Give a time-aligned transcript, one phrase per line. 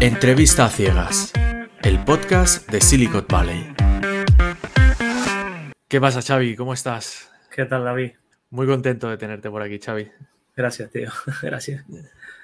[0.00, 1.30] Entrevista a ciegas,
[1.82, 3.74] el podcast de Silicon Valley.
[5.88, 6.56] ¿Qué pasa, Xavi?
[6.56, 7.30] ¿Cómo estás?
[7.54, 8.12] ¿Qué tal, David?
[8.48, 10.10] Muy contento de tenerte por aquí, Xavi.
[10.56, 11.10] Gracias, tío.
[11.42, 11.84] Gracias.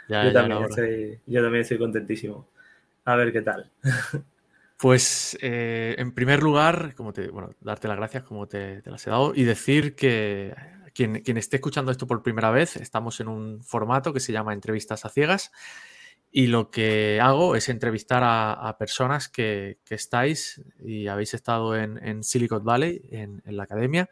[0.07, 2.47] yo, también estoy, contentísimo.
[3.07, 3.71] A ver qué tal.
[4.79, 9.11] Pues eh, en primer lugar, como te, bueno, darte las gracias como te, las he
[9.11, 10.55] dado y decir que
[10.93, 14.53] quien, quien, esté escuchando esto por primera vez, estamos en un formato que se llama
[14.53, 15.51] Entrevistas a Ciegas
[16.37, 22.63] y lo que hago es entrevistar a, personas que, estáis y habéis estado en, Silicon
[22.63, 24.11] Valley, en, la academia,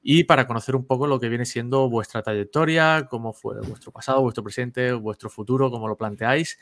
[0.00, 4.22] y para conocer un poco lo que viene siendo vuestra trayectoria, cómo fue vuestro pasado,
[4.22, 6.58] vuestro presente, vuestro futuro, cómo lo planteáis.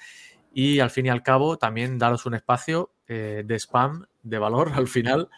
[0.52, 4.72] Y al fin y al cabo, también daros un espacio eh, de spam, de valor
[4.74, 5.28] al final,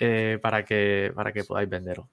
[0.00, 2.10] eh, para, que, para que podáis venderlo.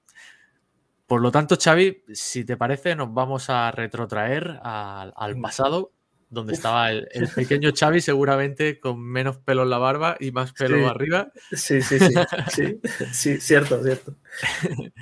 [1.06, 5.92] Por lo tanto, Xavi, si te parece, nos vamos a retrotraer al pasado
[6.28, 10.88] donde estaba el, pequeño Xavi seguramente con menos pelo en la barba y más pelo
[10.88, 11.30] arriba.
[11.52, 12.14] Sí, sí, sí,
[12.50, 12.80] sí,
[13.12, 14.14] sí, cierto, cierto.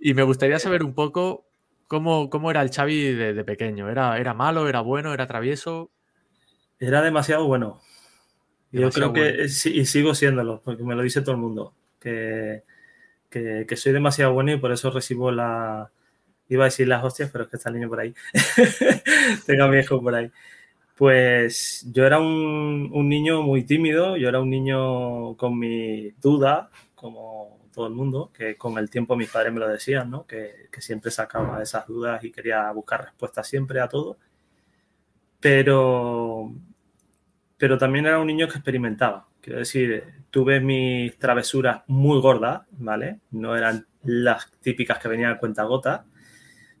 [0.00, 1.46] y me gustaría saber un poco
[1.86, 3.90] cómo, cómo era el Xavi de, pequeño.
[3.90, 5.90] ¿Era, ¿Era malo, era bueno, era travieso?
[6.78, 7.80] Era demasiado bueno.
[8.72, 12.62] Yo creo que y sigo siéndolo, porque me lo dice todo el mundo, que,
[13.28, 15.90] que, que soy demasiado bueno y por eso recibo la...
[16.48, 18.14] Iba a decir las hostias, pero es que está el niño por ahí.
[19.46, 20.30] Tengo a mi hijo por ahí.
[21.00, 27.58] Pues yo era un, niño muy tímido, yo era un niño con mi duda, como
[27.72, 30.26] todo el mundo, que con el tiempo mis padres me lo decían, ¿no?
[30.26, 34.18] que, siempre sacaba esas dudas y quería buscar respuestas siempre a todo.
[35.40, 36.52] Pero,
[37.56, 39.26] pero también era un niño que experimentaba.
[39.40, 43.20] Quiero decir, tuve mis travesuras muy gordas, ¿vale?
[43.30, 46.04] No eran las típicas que venían a cuenta gota,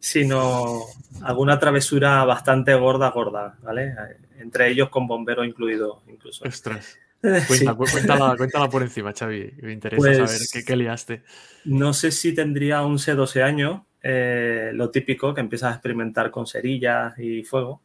[0.00, 0.86] sino
[1.22, 3.94] alguna travesura bastante gorda, gorda, ¿vale?
[4.38, 6.44] Entre ellos con bombero incluido, incluso.
[6.48, 6.98] Ostras.
[7.46, 9.52] cuéntala, por encima, Xavi.
[9.60, 11.22] Me interesa saber pues qué, qué, liaste.
[11.66, 16.46] No sé si tendría 11, 12 años, eh, lo típico, que empiezas a experimentar con
[16.46, 17.82] cerillas y fuego.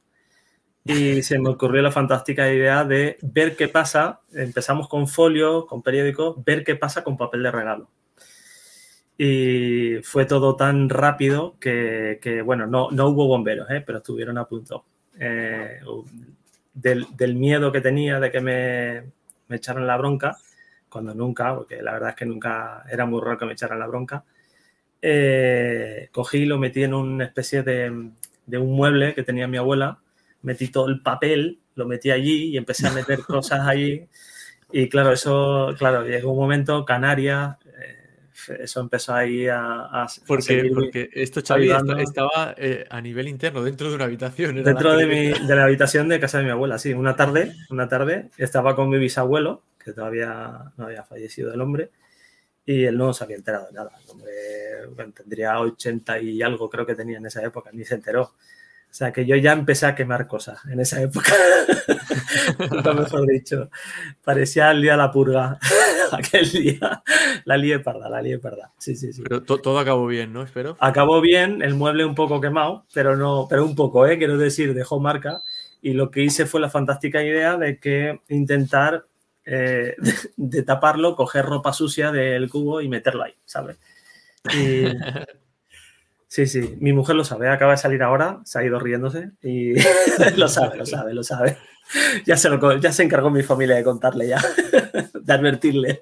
[0.85, 4.21] Y se me ocurrió la fantástica idea de ver qué pasa.
[4.31, 7.89] Empezamos con folios, con periódicos, ver qué pasa con papel de regalo
[9.17, 13.81] y fue todo tan rápido que, bueno, no, no, hubo bomberos, ¿eh?
[13.85, 14.85] pero estuvieron a punto.
[15.17, 15.79] Eh,
[16.73, 19.03] del, del, miedo que tenía de que me,
[19.47, 20.37] me, echaran la bronca,
[20.89, 23.87] cuando nunca, porque la verdad es que nunca era muy raro que me echaran la
[23.87, 24.25] bronca,
[25.01, 28.11] eh, cogí lo metí en una especie de,
[28.45, 29.99] de un mueble que tenía mi abuela,
[30.41, 34.07] metí todo el papel, lo metí allí y empecé a meter cosas allí.
[34.71, 37.57] Y claro, eso, claro, llegó un momento, Canarias,
[38.49, 40.07] eso empezó ahí a...
[40.27, 44.63] porque, porque esto, Xavi, estaba eh, a nivel interno, dentro de una habitación.
[44.63, 46.93] Dentro de, mi, de, la habitación de casa de mi abuela, sí.
[46.93, 51.91] Una tarde, una tarde, estaba con mi bisabuelo, que todavía no había fallecido el hombre,
[52.65, 53.91] y él no se había enterado de nada.
[54.03, 54.09] El
[54.87, 58.33] hombre tendría 80 y algo, creo que tenía en esa época, ni se enteró.
[58.95, 61.33] O sea, que yo ya empecé a quemar cosas en esa época.
[62.95, 63.69] Mejor dicho.
[64.23, 65.59] Parecía el día de la purga.
[66.13, 67.03] Aquel día.
[67.43, 68.71] La lié parda, la lié parda.
[68.77, 69.21] Sí, sí, sí.
[69.21, 70.43] Pero todo acabó bien, ¿no?
[70.43, 70.77] Espero.
[70.79, 74.17] Acabó bien, el mueble un poco quemado, pero no, pero un poco, ¿eh?
[74.17, 75.41] Quiero decir, dejó marca.
[75.81, 79.07] Y lo que hice fue la fantástica idea de que intentar
[79.43, 79.97] eh,
[80.37, 83.77] de, taparlo, coger ropa sucia del cubo y meterlo ahí, ¿sabes?
[84.53, 84.85] Y,
[86.35, 89.73] Sí, sí, mi mujer lo sabe, acaba de salir ahora, se ha ido riéndose y
[90.35, 91.57] lo sabe, lo sabe, lo sabe.
[92.25, 94.41] Ya se, lo, ya se encargó mi familia de contarle ya,
[95.13, 96.01] de advertirle.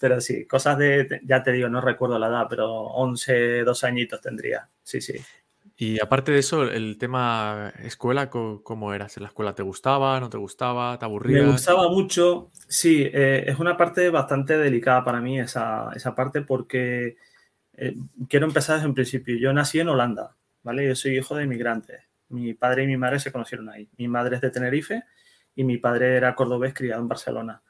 [0.00, 4.20] Pero sí, cosas de, ya te digo, no recuerdo la edad, pero 11, dos añitos
[4.20, 5.14] tendría, sí, sí.
[5.76, 9.16] Y aparte de eso, el tema escuela, ¿cómo eras?
[9.16, 11.42] ¿En la escuela te gustaba, no te gustaba, te aburría?
[11.42, 16.42] Me gustaba mucho, sí, eh, es una parte bastante delicada para mí esa, esa parte
[16.42, 17.16] porque
[17.76, 17.96] eh,
[18.28, 19.36] quiero empezar desde un principio.
[19.36, 20.86] Yo nací en Holanda, ¿vale?
[20.86, 22.02] Yo soy hijo de inmigrantes.
[22.28, 23.88] Mi padre y mi madre se conocieron ahí.
[23.98, 25.04] Mi madre es de Tenerife
[25.54, 27.62] y mi padre era cordobés criado en Barcelona.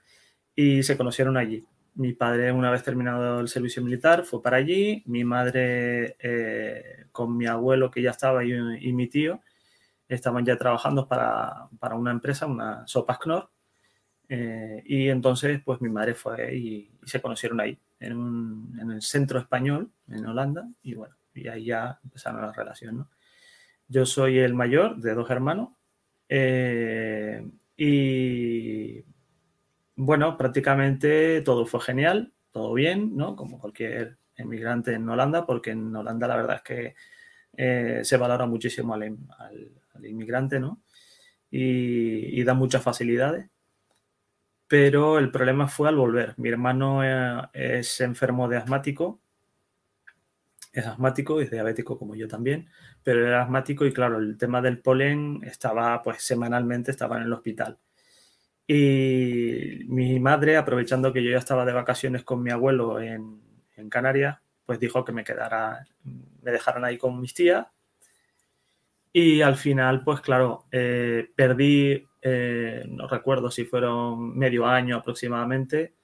[0.54, 1.64] Y se conocieron allí.
[1.94, 5.02] Mi padre, una vez terminado el servicio militar, fue para allí.
[5.06, 9.40] Mi madre, eh, con mi abuelo que ya estaba y, y, mi tío,
[10.08, 13.50] estaban ya trabajando para, para una empresa, una Sopas Knorr.
[14.28, 19.38] Eh, y entonces, pues mi madre fue y, y se conocieron ahí en, el centro
[19.38, 23.06] español, en Holanda, y bueno, y ahí ya empezaron las relaciones.
[23.88, 25.70] Yo soy el mayor de dos hermanos
[26.28, 29.04] eh, y
[29.94, 33.36] bueno, prácticamente todo fue genial, todo bien, ¿no?
[33.36, 36.94] Como cualquier emigrante en Holanda, porque en Holanda la verdad es que
[37.56, 40.82] eh, se valora muchísimo al, al, inmigrante, ¿no?
[41.50, 43.48] y, da muchas facilidades.
[44.68, 46.34] Pero el problema fue al volver.
[46.38, 49.20] Mi hermano eh, es enfermo de asmático,
[50.72, 52.68] es asmático, es diabético como yo también,
[53.02, 57.32] pero era asmático y claro, el tema del polen estaba, pues semanalmente estaba en el
[57.32, 57.78] hospital.
[58.66, 63.40] Y mi madre, aprovechando que yo ya estaba de vacaciones con mi abuelo en,
[63.76, 65.86] en Canarias, pues dijo que me quedara,
[66.42, 67.66] me dejaran ahí con mis tías.
[69.12, 75.94] Y al final, pues claro, eh, perdí, eh, no recuerdo si fueron medio año aproximadamente,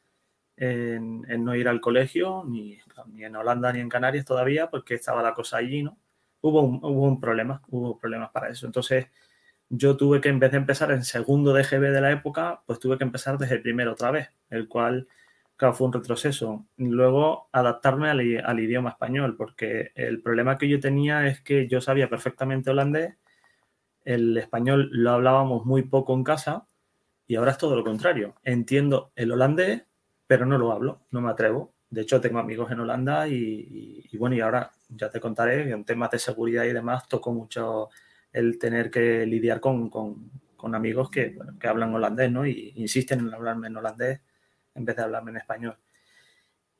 [0.56, 2.78] en, no ir al colegio, ni,
[3.18, 5.98] en Holanda ni en Canarias todavía, porque estaba la cosa allí, ¿no?
[6.40, 8.66] Hubo un, hubo un problema, hubo problemas para eso.
[8.66, 9.06] Entonces,
[9.68, 12.78] yo tuve que, en vez de empezar en segundo de GB de la época, pues
[12.78, 15.08] tuve que empezar desde el primero otra vez, el cual
[15.72, 16.66] fue un retroceso.
[16.76, 22.08] Luego, adaptarme al, idioma español, porque el problema que yo tenía es que yo sabía
[22.08, 23.14] perfectamente holandés,
[24.04, 26.66] el español lo hablábamos muy poco en casa
[27.26, 28.34] y ahora es todo lo contrario.
[28.42, 29.84] Entiendo el holandés,
[30.26, 31.74] pero no lo hablo, no me atrevo.
[31.90, 35.84] De hecho, tengo amigos en Holanda y, bueno, y ahora ya te contaré que en
[35.84, 37.90] temas de seguridad y demás tocó mucho
[38.32, 39.90] el tener que lidiar con,
[40.74, 42.46] amigos que, que hablan holandés, ¿no?
[42.46, 44.20] Y insisten en hablarme en holandés
[44.74, 45.76] en vez de hablarme en español.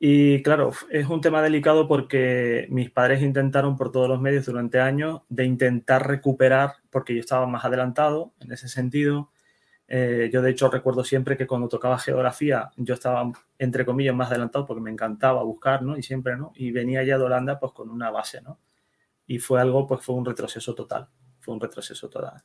[0.05, 4.81] Y claro, es un tema delicado porque mis padres intentaron por todos los medios durante
[4.81, 9.31] años de intentar recuperar, porque yo estaba más adelantado en ese sentido.
[9.87, 14.29] Eh, yo de hecho recuerdo siempre que cuando tocaba geografía yo estaba entre comillas más
[14.29, 15.97] adelantado porque me encantaba buscar, ¿no?
[15.97, 16.51] Y siempre, ¿no?
[16.53, 18.59] Y venía ya de Holanda pues con una base, ¿no?
[19.25, 21.07] Y fue algo, pues fue un retroceso total,
[21.39, 22.43] fue un retroceso total.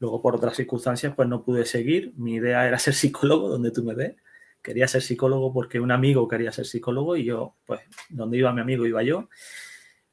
[0.00, 3.84] Luego por otras circunstancias pues no pude seguir, mi idea era ser psicólogo, donde tú
[3.84, 4.16] me ves,
[4.64, 8.62] quería ser psicólogo porque un amigo quería ser psicólogo y yo, pues, donde iba mi
[8.62, 9.28] amigo iba yo.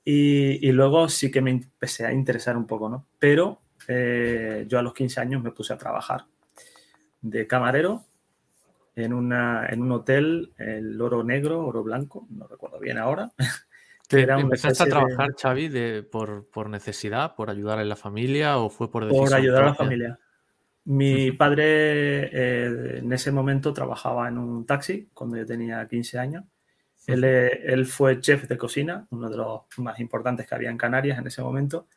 [0.04, 3.08] Y, luego sí que me empecé a interesar un poco, ¿no?
[3.18, 6.26] Pero eh, yo a los 15 años me puse a trabajar
[7.22, 8.04] de camarero
[8.96, 13.32] en, una, en un hotel, el Oro Negro, Oro Blanco, no recuerdo bien ahora.
[14.10, 18.70] ¿Te empezaste a trabajar, Xavi, de, por, por, necesidad, por ayudar a la familia o
[18.70, 20.20] fue por decisión Por ayudar a la familia.
[20.86, 26.46] Mi padre eh, en ese momento trabajaba en un taxi cuando yo tenía 15 años.
[27.08, 31.18] Él, él, fue chef de cocina, uno de los más importantes que había en Canarias
[31.18, 31.88] en ese momento,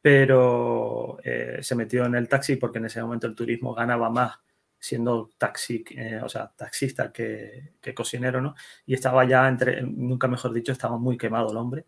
[0.00, 4.38] pero eh, se metió en el taxi porque en ese momento el turismo ganaba más
[4.78, 8.54] siendo taxi, eh, o sea, taxista que, que, cocinero, ¿no?
[8.86, 11.86] Y estaba ya entre, nunca mejor dicho, estaba muy quemado el hombre.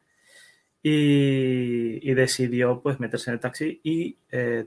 [0.83, 4.19] Y, y decidió pues meterse en el taxi y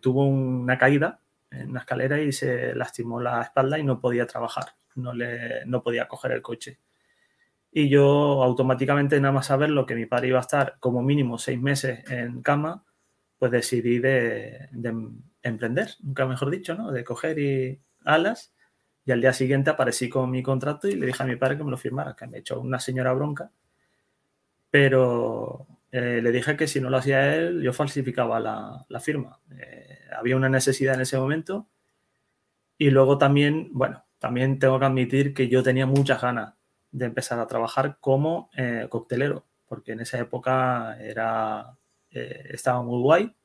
[0.02, 1.21] tuvo una caída
[1.52, 5.84] en una escalera y se lastimó la espalda y no podía trabajar, no, le, no
[5.84, 6.80] podía coger el coche.
[7.72, 11.38] Y yo automáticamente, nada más saber lo que mi padre iba a estar como mínimo
[11.38, 12.84] seis meses en cama,
[13.40, 14.70] pues decidí de,
[15.42, 16.92] emprender, nunca mejor dicho, ¿no?
[16.92, 18.54] De coger y alas.
[19.06, 21.64] Y al día siguiente aparecí con mi contrato y le dije a mi padre que
[21.64, 23.52] me lo firmara, que me echó una señora bronca.
[24.70, 29.40] Pero eh, le dije que si no lo hacía él, yo falsificaba la, la firma.
[29.52, 31.68] Eh, había una necesidad en ese momento.
[32.78, 36.56] Y luego también, bueno, también tengo que admitir que yo tenía muchas ganas
[36.92, 41.78] de empezar a trabajar como eh, coctelero, porque en esa época era,
[42.10, 43.36] eh, estaba muy guay.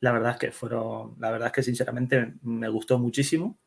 [0.00, 3.58] La verdad es que fueron, la verdad es que sinceramente me gustó muchísimo.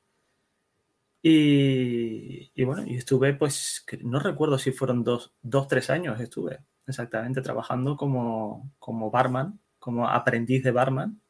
[1.21, 6.59] Y, y bueno, y estuve, pues, no recuerdo si fueron dos, dos, tres años estuve
[6.87, 11.21] exactamente trabajando como, como barman, como aprendiz de barman.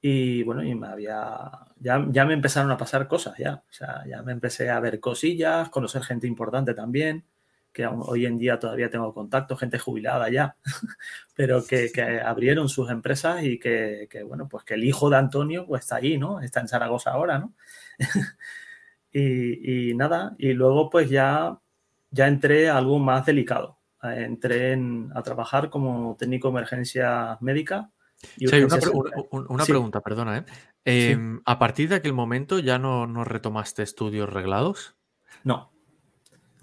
[0.00, 1.50] Y bueno, y me había,
[1.80, 3.64] ya, ya me empezaron a pasar cosas, ya.
[3.68, 7.24] O sea, ya me empecé a ver cosillas, conocer gente importante también,
[7.76, 10.56] que hoy en día todavía tengo contacto, gente jubilada ya,
[11.34, 15.18] pero que, que, abrieron sus empresas y que, que, bueno, pues que el hijo de
[15.18, 16.40] Antonio pues está ahí, ¿no?
[16.40, 17.54] Está en Zaragoza ahora, ¿no?
[19.12, 21.58] y, nada, y luego pues ya,
[22.10, 23.75] ya entré a algo más delicado.
[24.14, 27.90] Entré en, a trabajar como técnico de emergencia médica
[29.48, 30.38] una, pregunta, perdona.
[30.38, 30.44] ¿eh?
[30.84, 34.96] Em, ¿A partir de aquel momento ya no, no retomaste estudios reglados?
[35.44, 35.72] No.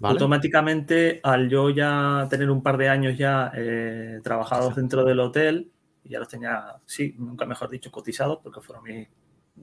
[0.02, 5.70] Automáticamente, al yo ya tener un par de años ya eh, trabajados dentro del hotel,
[6.02, 9.08] y ya los tenía, sí, nunca mejor dicho, cotizados, porque fueron mis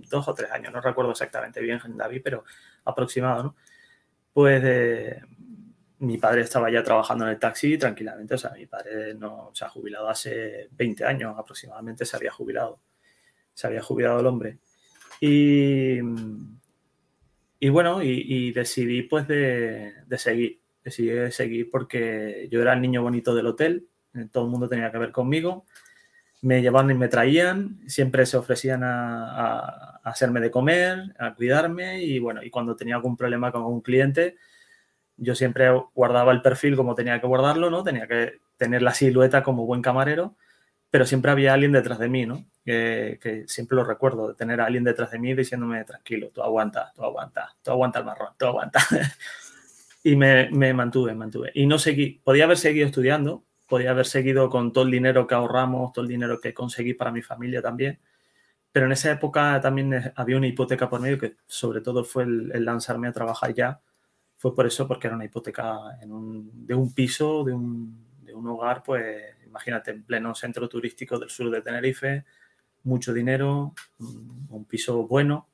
[0.10, 2.44] dos o tres años, no recuerdo exactamente bien, David, pero
[2.86, 3.56] aproximado, ¿no?
[4.34, 5.22] Pues eh,
[6.02, 8.34] mi padre estaba ya trabajando en el taxi tranquilamente.
[8.34, 9.16] O sea, mi padre
[9.54, 12.80] se ha jubilado hace 20 años aproximadamente, se había jubilado.
[13.54, 14.58] Se había jubilado el hombre.
[15.20, 16.00] Y,
[17.70, 20.60] bueno, y, decidí pues de, seguir.
[20.84, 23.88] Decidí de seguir porque yo era el niño bonito del hotel,
[24.32, 25.68] todo el mundo tenía que ver conmigo.
[26.42, 32.18] me llevaban y me traían, siempre se ofrecían a, hacerme de comer, a cuidarme y
[32.18, 34.38] bueno, y cuando tenía algún problema con un cliente,
[35.22, 37.84] yo siempre guardaba el perfil como tenía que guardarlo, ¿no?
[37.84, 40.36] Tenía que tener la silueta como buen camarero,
[40.90, 42.46] pero siempre había alguien detrás de mí, ¿no?
[42.66, 46.92] Que, siempre lo recuerdo, de tener a alguien detrás de mí diciéndome, tranquilo, tú aguanta,
[46.96, 48.80] tú aguanta, tú aguanta el marrón, tú aguanta.
[50.04, 51.52] y me, me mantuve, mantuve.
[51.54, 55.36] Y no seguí, podía haber seguido estudiando, podía haber seguido con todo el dinero que
[55.36, 58.00] ahorramos, todo el dinero que conseguí para mi familia también.
[58.72, 62.66] Pero en esa época también había una hipoteca por medio que sobre todo fue el,
[62.66, 63.82] lanzarme a trabajar ya.
[64.42, 68.82] Fue por eso, porque era una hipoteca de un piso, de un, de un hogar,
[68.82, 72.26] pues imagínate, en pleno centro turístico del sur de Tenerife,
[72.82, 75.50] mucho dinero, un piso bueno,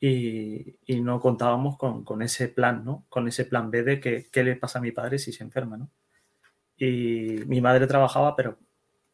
[0.00, 3.04] y, y, no contábamos con, con, ese plan, ¿no?
[3.08, 5.76] Con ese plan B de que, qué le pasa a mi padre si se enferma,
[5.76, 5.88] ¿no?
[6.76, 8.58] Y mi madre trabajaba, pero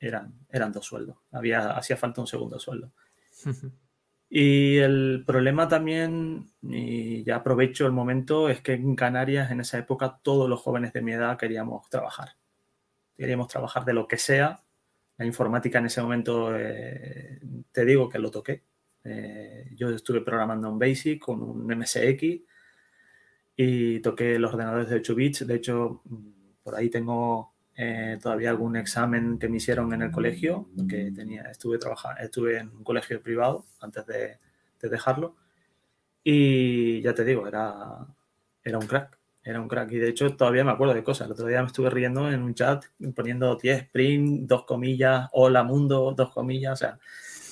[0.01, 1.19] eran, eran dos sueldos.
[1.31, 2.91] Había, hacía falta un segundo sueldo.
[4.31, 9.79] Y el problema también, y ya aprovecho el momento, es que en Canarias en esa
[9.79, 12.37] época todos los jóvenes de mi edad queríamos trabajar.
[13.17, 14.63] Queríamos trabajar de lo que sea.
[15.17, 17.41] La informática en ese momento, eh,
[17.73, 18.65] te digo que lo toqué.
[19.05, 22.43] Eh, yo estuve programando en BASIC con un MSX
[23.57, 25.47] y toqué los ordenadores de 8 bits.
[25.47, 26.03] De hecho,
[26.63, 31.43] por ahí tengo eh, todavía algún examen que me hicieron en el colegio, porque tenía,
[31.43, 34.37] estuve, trabajando, estuve en un colegio privado antes de,
[34.83, 35.37] dejarlo.
[36.25, 38.05] Y ya te digo, era,
[38.65, 39.93] era un crack, era un crack.
[39.93, 41.27] Y de hecho todavía me acuerdo de cosas.
[41.27, 45.63] El otro día me estuve riendo en un chat poniendo 10 sprint, dos comillas, hola
[45.63, 46.99] mundo, dos comillas, o sea,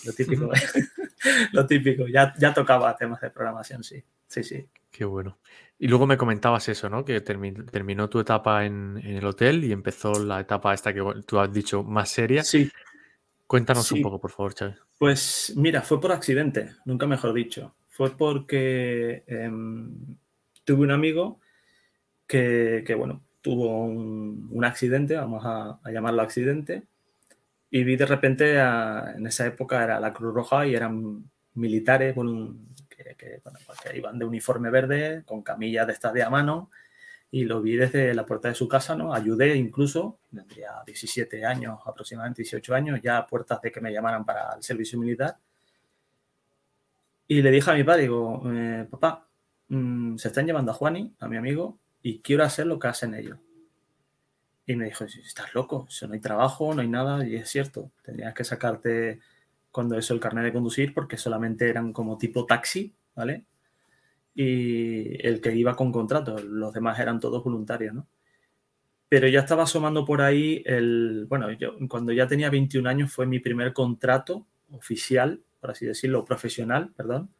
[0.04, 0.50] lo típico.
[1.52, 2.08] lo típico.
[2.08, 4.02] Ya, ya tocaba temas de programación, sí.
[4.28, 4.66] Sí, sí.
[4.90, 5.38] Qué bueno.
[5.78, 7.04] Y luego me comentabas eso, ¿no?
[7.04, 11.52] Que terminó tu etapa en, el hotel y empezó la etapa esta que tú has
[11.52, 12.42] dicho más seria.
[12.42, 12.70] Sí.
[13.46, 14.78] Cuéntanos un poco, por favor, Chávez.
[14.98, 17.74] Pues mira, fue por accidente, nunca mejor dicho.
[17.90, 20.16] Fue porque em,
[20.64, 21.40] tuve un amigo
[22.26, 26.84] que, bueno, tuvo un, accidente, vamos a, llamarlo accidente,
[27.70, 32.56] y vi de repente, en esa época era la Cruz Roja y eran militares, bueno,
[33.16, 36.70] que, pues iban de uniforme verde, con camillas de estas de a mano,
[37.30, 39.12] y lo vi desde la puerta de su casa, ¿no?
[39.12, 44.24] Ayudé incluso, tendría 17 años, aproximadamente 18 años, ya a puertas de que me llamaran
[44.24, 45.36] para el servicio militar.
[47.28, 49.26] Y le dije a mi padre, digo, eh, papá,
[49.68, 53.14] mm, se están llevando a Juani, a mi amigo, y quiero hacer lo que hacen
[53.14, 53.38] ellos.
[54.64, 57.90] Y me dijo, estás loco, eso no hay trabajo, no hay nada, y es cierto,
[58.02, 59.20] tendrías que sacarte
[59.76, 63.44] cuando eso el carnet de conducir porque solamente eran como tipo taxi, ¿vale?
[64.34, 68.06] Y el que iba con contrato, los demás eran todos voluntarios, ¿no?
[69.08, 73.26] Pero ya estaba asomando por ahí el, bueno, yo cuando ya tenía 21 años fue
[73.26, 77.30] mi primer contrato oficial, por así decirlo, profesional, perdón,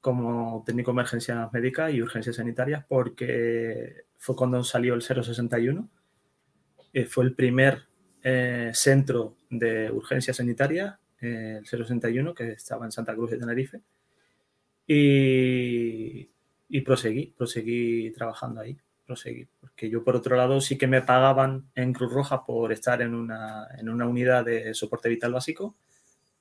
[0.00, 5.88] como técnico de emergencias médicas y urgencias sanitarias, porque fue cuando salió el 061.
[6.94, 7.82] Eh, fue el primer
[8.22, 13.80] eh, centro de urgencias sanitarias el 061, que estaba en Santa Cruz de Tenerife.
[14.90, 16.30] Y,
[16.70, 18.74] y proseguí, proseguí trabajando ahí,
[19.06, 19.46] proseguí.
[19.60, 23.14] Porque yo, por otro lado, sí que me pagaban en Cruz Roja por estar en
[23.14, 25.76] una, en una unidad de soporte vital básico.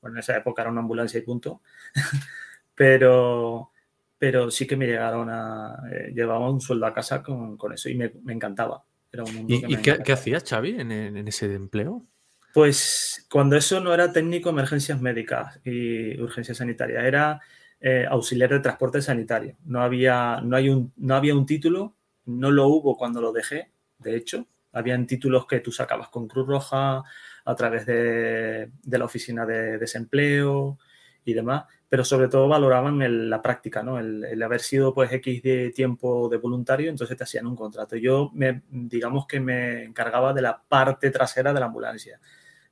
[0.02, 1.62] Bueno, en esa época era una ambulancia y punto.
[2.74, 3.72] pero,
[4.18, 5.84] pero sí que me llegaron a...
[5.92, 8.82] Eh, llevaba un sueldo a casa con, con eso y me, me encantaba.
[9.12, 12.06] Era un ¿Y, qué, qué, hacías, Xavi, en, en ese empleo?
[12.54, 17.42] Pues cuando eso no era técnico emergencias médicas y urgencias sanitarias, era
[17.80, 19.58] eh, auxiliar de transporte sanitario.
[19.66, 23.72] No había, no, hay un, no había un título, no lo hubo cuando lo dejé,
[24.00, 24.48] de hecho.
[24.74, 27.04] Habían títulos que tú sacabas con Cruz Roja
[27.46, 30.78] a través de, la oficina de desempleo
[31.24, 33.98] y demás, pero sobre todo valoraban la práctica, ¿no?
[33.98, 37.96] El, haber sido pues X de tiempo de voluntario, entonces te hacían un contrato.
[37.96, 42.20] Yo me, digamos que me encargaba de la parte trasera de la ambulancia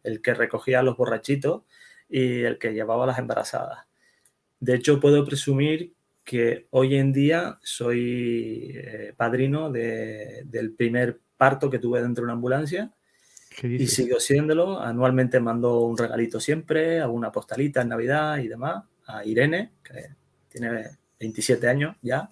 [0.05, 1.63] el que recogía a los borrachitos
[2.09, 3.85] y el que llevaba a las embarazadas.
[4.65, 5.93] De hecho, puedo presumir
[6.23, 12.33] que hoy en día soy eh, padrino del primer parto que tuve dentro de una
[12.33, 12.91] ambulancia
[13.61, 14.81] y sigo siéndolo.
[14.81, 20.15] Anualmente mando un regalito siempre, alguna postalita en Navidad y demás a Irene, que
[20.49, 22.31] tiene 27 años ya.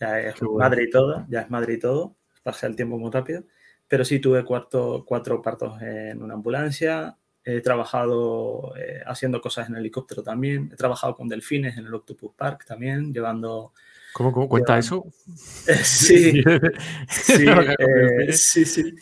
[0.00, 2.16] Ya es madre y todo, ya es madre y todo.
[2.42, 3.44] Pasa el tiempo muy rápido.
[3.86, 7.16] Pero sí tuve cuatro, cuatro partos en una ambulancia.
[7.44, 10.70] He trabajado eh, haciendo cosas en helicóptero también.
[10.72, 13.72] He trabajado con delfines en el Octopus Park también, llevando
[14.12, 15.06] ¿Cómo, cómo cuenta eso?
[15.84, 18.94] sí, eh, sí, sí,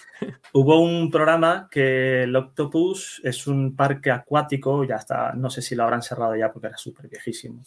[0.53, 5.75] Hubo un programa que el Octopus es un parque acuático, ya está, no sé si
[5.75, 7.65] lo habrán cerrado ya porque era súper viejísimo.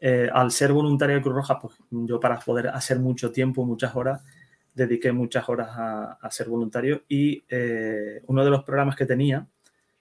[0.00, 3.94] Eh, al ser voluntario de Cruz Roja, pues yo para poder hacer mucho tiempo, muchas
[3.94, 4.24] horas,
[4.72, 9.46] dediqué muchas horas a, ser voluntario y eh, uno de los programas que tenía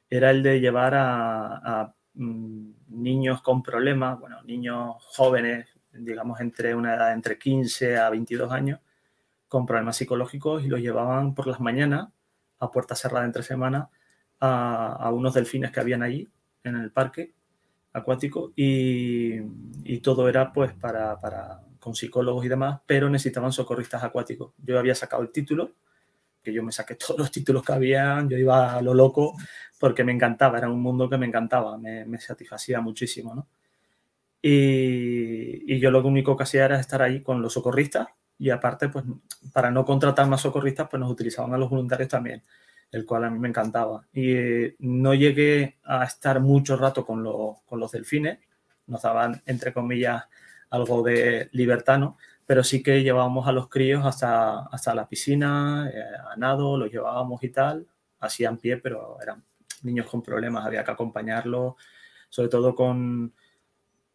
[0.10, 6.96] era el de llevar a, mm, niños con problemas, bueno, niños jóvenes, digamos, entre una
[6.96, 8.80] edad entre 15 a 22 años,
[9.48, 12.10] con problemas psicológicos y los llevaban por las mañanas
[12.60, 13.88] a puerta cerrada entre semanas
[14.40, 16.28] a, unos delfines que habían allí
[16.64, 17.34] en el parque
[17.94, 19.40] acuático y,
[20.02, 24.54] todo era pues para, para, con psicólogos y demás, pero necesitaban socorristas acuáticos.
[24.58, 25.74] Yo había sacado el título,
[26.54, 29.36] yo me saqué todos los títulos que habían, yo iba a lo loco
[29.80, 33.48] porque me encantaba, era un mundo que me encantaba, me, satisfacía muchísimo, ¿no?
[34.42, 39.06] Y, yo lo único que hacía era estar ahí con los socorristas y aparte, pues
[39.54, 42.44] para no contratar más socorristas, pues nos utilizaban a los voluntarios también,
[42.92, 44.06] el cual a mí me encantaba.
[44.14, 47.24] Y eh, no llegué a estar mucho rato con,
[47.66, 48.40] con los delfines,
[48.88, 50.24] nos daban, entre comillas,
[50.70, 52.00] algo de libertad,
[52.50, 56.02] Pero sí que llevábamos a los críos hasta, hasta la piscina, eh,
[56.32, 57.86] a nado, los llevábamos y tal,
[58.22, 59.44] hacían pie, pero eran
[59.84, 61.76] niños con problemas, había que acompañarlos,
[62.28, 63.36] sobre todo con,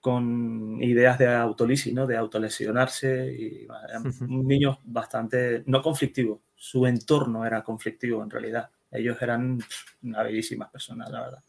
[0.01, 2.09] con ideas de autolisis, ¿no?
[2.09, 3.33] de autolesionarse.
[3.33, 8.69] Y eran niños bastante, no conflictivos, su entorno era conflictivo en realidad.
[8.91, 9.61] Ellos eran
[10.03, 11.45] una bellísimas personas, la verdad.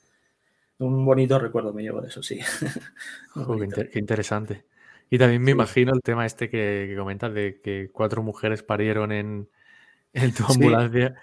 [0.77, 2.39] Un bonito recuerdo me llevo de eso, sí.
[3.91, 4.65] qué, interesante.
[5.09, 9.47] Y también me imagino el tema este que, comentas de que cuatro mujeres parieron en,
[10.38, 11.15] tu ambulancia.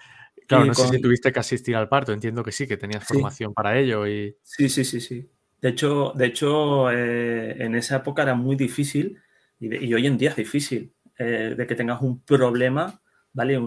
[0.47, 3.53] Claro, no sé si tuviste que asistir al parto, entiendo que sí, que tenías formación
[3.53, 4.07] para ello.
[4.07, 4.35] Y...
[4.43, 5.29] Sí, sí, sí, sí.
[5.61, 9.21] De hecho, de hecho eh, en esa época era muy difícil
[9.59, 13.57] y, hoy en día es difícil eh, de que tengas un problema, ¿vale?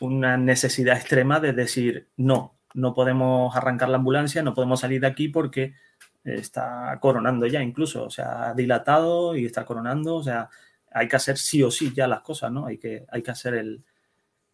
[0.00, 5.06] una necesidad extrema de decir, no, no podemos arrancar la ambulancia, no podemos salir de
[5.06, 5.74] aquí porque
[6.24, 10.48] está coronando ya incluso, o sea, dilatado y está coronando, o sea,
[10.92, 12.66] hay que hacer sí o sí ya las cosas, ¿no?
[12.66, 13.84] Hay que, hay que hacer el...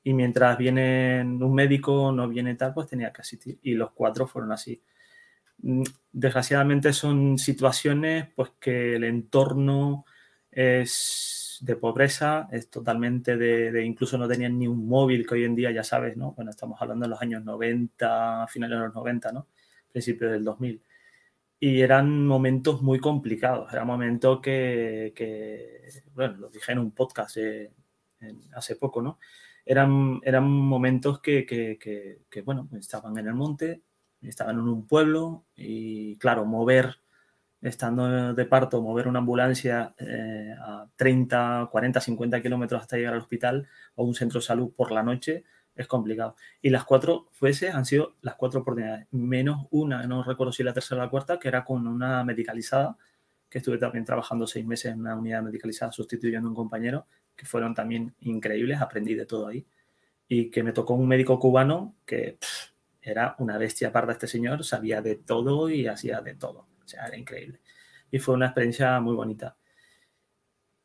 [0.04, 3.58] Y mientras viene un médico, no viene tal, pues tenía que asistir.
[3.62, 4.80] Y los cuatro fueron así.
[5.62, 10.04] Mm, desgraciadamente son situaciones pues que el entorno
[10.50, 15.54] es de pobreza, es totalmente de, incluso no tenían ni un móvil que hoy en
[15.54, 16.32] día ya sabes, ¿no?
[16.32, 19.48] Bueno, estamos hablando de los años 90, finales de los 90, ¿no?
[19.90, 20.82] Principios del 2000.
[21.58, 27.38] Y eran momentos muy complicados, era momentos que, que, bueno, lo dije en un podcast
[28.54, 29.18] hace poco, ¿no?
[29.64, 31.78] Eran, eran momentos que, que,
[32.30, 33.82] que, bueno, estaban en el monte,
[34.22, 37.00] estaban en un pueblo y claro, mover,
[37.62, 43.20] estando de parto, mover una ambulancia eh, a 30, 40, 50 kilómetros hasta llegar al
[43.20, 45.44] hospital o un centro de salud por la noche
[45.76, 46.36] es complicado.
[46.62, 50.72] Y las cuatro fuese han sido las cuatro oportunidades, menos una, no recuerdo si la
[50.72, 52.96] tercera o la cuarta, que era con una medicalizada,
[53.48, 57.46] que estuve también trabajando seis meses en una unidad medicalizada sustituyendo a un compañero, que
[57.46, 59.66] fueron también increíbles, aprendí de todo ahí.
[60.28, 62.38] Y que me tocó un médico cubano que
[63.00, 66.66] era una bestia parda este señor, sabía de todo y hacía de todo.
[66.84, 67.60] O sea, era increíble.
[68.10, 69.56] Y fue una experiencia muy bonita.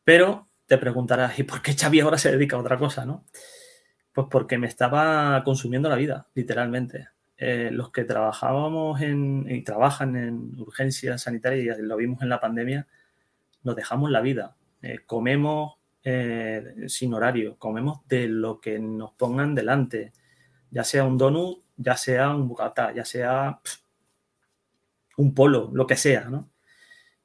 [0.04, 3.26] Pero te preguntarás, ¿y por qué Xavi ahora se dedica a otra cosa, no?
[4.14, 7.10] Pues porque me estaba consumiendo la vida, literalmente.
[7.38, 12.40] Eh, los que trabajábamos en, y trabajan en urgencias sanitarias, y lo vimos en la
[12.40, 12.88] pandemia,
[13.64, 14.56] nos dejamos la vida.
[14.82, 20.14] Eh, comemos eh, sin horario, comemos de lo que nos pongan delante,
[20.70, 23.60] ya sea un donut, ya sea un bocata, ya sea
[25.18, 26.50] un polo, lo que sea, ¿no?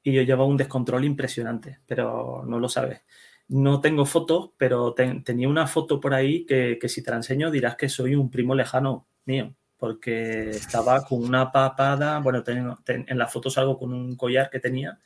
[0.03, 3.01] Y yo llevaba un descontrol impresionante, pero no lo sabes.
[3.49, 7.75] No tengo fotos, pero tenía una foto por ahí que, si te la enseño dirás
[7.77, 13.49] que soy un primo lejano mío, porque estaba con una papada, bueno, en la foto
[13.49, 14.99] salgo con un collar que tenía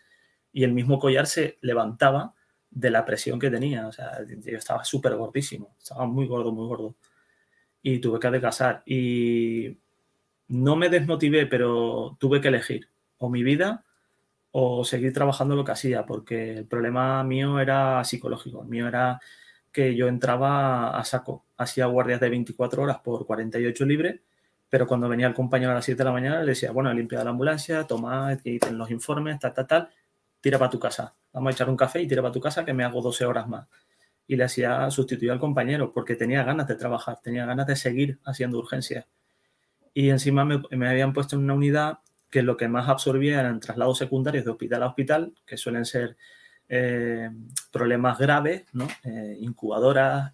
[0.51, 2.33] y el mismo collar se levantaba
[2.71, 6.67] de la presión que tenía, o sea, yo estaba súper gordísimo, estaba muy gordo, muy
[6.67, 6.95] gordo
[7.83, 8.83] y tuve que adelgazar.
[8.85, 9.77] Y
[10.47, 13.85] no me desmotivé, pero tuve que elegir o mi vida
[14.51, 18.63] o seguir trabajando lo que hacía, porque el problema mío era psicológico.
[18.63, 19.19] El mío era
[19.71, 24.21] que yo entraba a saco, hacía guardias de 24 horas por 48 libres,
[24.69, 27.23] pero cuando venía el compañero a las 7 de la mañana le decía, bueno, limpia
[27.23, 29.89] la ambulancia, toma, quiten los informes, tal, tal, tal,
[30.41, 31.15] tira para tu casa.
[31.33, 33.47] Vamos a echar un café y tira para tu casa que me hago 12 horas
[33.47, 33.67] más
[34.31, 38.19] y le hacía sustituir al compañero porque tenía ganas de trabajar, tenía ganas de seguir
[38.23, 39.05] haciendo urgencias.
[39.93, 41.99] Y encima me, habían puesto en una unidad
[42.31, 46.17] que lo que más absorbía eran traslados secundarios de hospital a hospital, que suelen ser
[46.69, 47.29] eh,
[47.71, 48.87] problemas graves, ¿no?
[49.39, 50.33] incubadoras,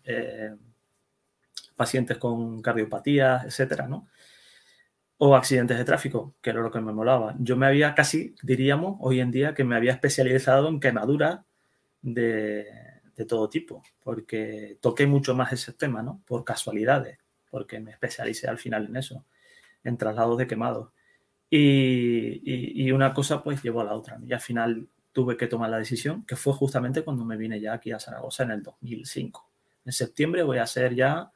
[1.75, 3.89] pacientes con cardiopatías, etcétera.
[5.19, 7.35] O accidentes de tráfico, que era lo que me molaba.
[7.39, 11.39] Yo me había casi, diríamos, hoy en día, que me había especializado en quemaduras
[12.01, 12.67] de,
[13.15, 16.21] de todo tipo, porque toqué mucho más ese tema, ¿no?
[16.25, 17.17] Por casualidades,
[17.49, 19.25] porque me especialicé al final en eso,
[19.83, 20.89] en traslados de quemados.
[21.49, 24.19] Y, y, una cosa pues llevó a la otra.
[24.25, 27.73] Y al final tuve que tomar la decisión, que fue justamente cuando me vine ya
[27.73, 29.49] aquí a Zaragoza en el 2005.
[29.85, 31.31] En septiembre voy a ser ya,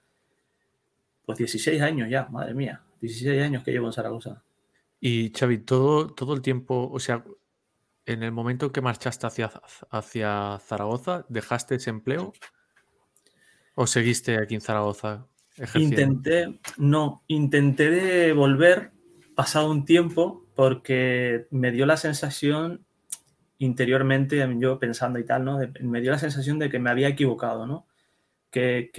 [1.26, 4.43] pues 16 años ya, madre mía, 16 años que llevo en Zaragoza.
[5.00, 7.24] Y Xavi, todo, todo el tiempo, o sea,
[8.06, 9.52] en el momento que marchaste hacia,
[9.89, 12.34] hacia Zaragoza, ¿dejaste ese empleo?
[13.76, 15.28] ¿O seguiste aquí en Zaragoza?
[15.76, 18.91] Intenté, no, intenté de volver
[19.36, 22.86] pasado un tiempo porque me dio la sensación
[23.58, 25.60] interiormente, yo pensando y tal, ¿no?
[25.82, 27.86] me dio la sensación de que me había equivocado, ¿no?
[28.50, 28.89] Que,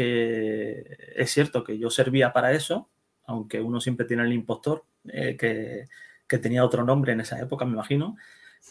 [1.17, 2.89] es cierto que yo servía para eso,
[3.25, 5.89] aunque uno siempre tiene el impostor, eh, que,
[6.29, 8.17] que tenía otro nombre en esa época, me imagino,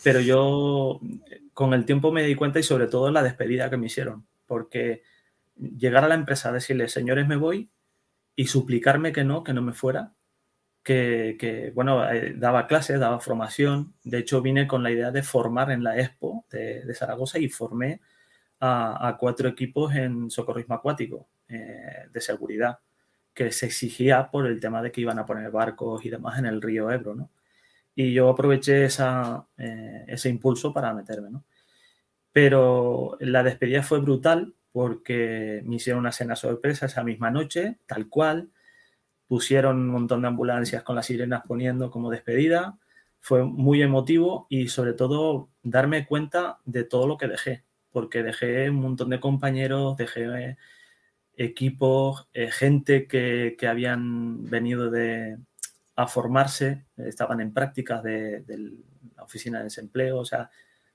[0.04, 1.02] pero yo
[1.54, 4.26] con el tiempo me di cuenta y sobre todo en la despedida que me hicieron,
[4.48, 5.04] porque
[5.56, 7.70] llegar a la empresa decirle, señores, me voy
[8.36, 10.14] y suplicarme que no, que no me fuera,
[10.84, 15.72] que, bueno, eh, daba clases, daba formación, de hecho vine con la idea de formar
[15.72, 18.02] en la Expo de, Zaragoza y formé
[18.60, 22.80] a, cuatro equipos en socorrismo acuático eh, de seguridad
[23.34, 26.46] que se exigía por el tema de que iban a poner barcos y demás en
[26.46, 27.30] el río Ebro, ¿no?
[27.96, 31.44] Y yo aproveché esa, eh, ese impulso para meterme, ¿no?
[32.32, 38.08] Pero la despedida fue brutal porque me hicieron una cena sorpresa esa misma noche, tal
[38.08, 38.50] cual.
[39.32, 42.78] Pusieron un montón de ambulancias con las sirenas poniendo como despedida.
[43.22, 47.64] Fue muy emotivo y sobre todo darme cuenta de todo lo que dejé,
[47.94, 50.58] porque dejé un montón de compañeros, dejé eh,
[51.38, 55.38] equipos, eh, gente que, que habían venido de,
[55.96, 58.44] a formarse, estaban en prácticas de,
[59.16, 60.50] la oficina de desempleo, o sea,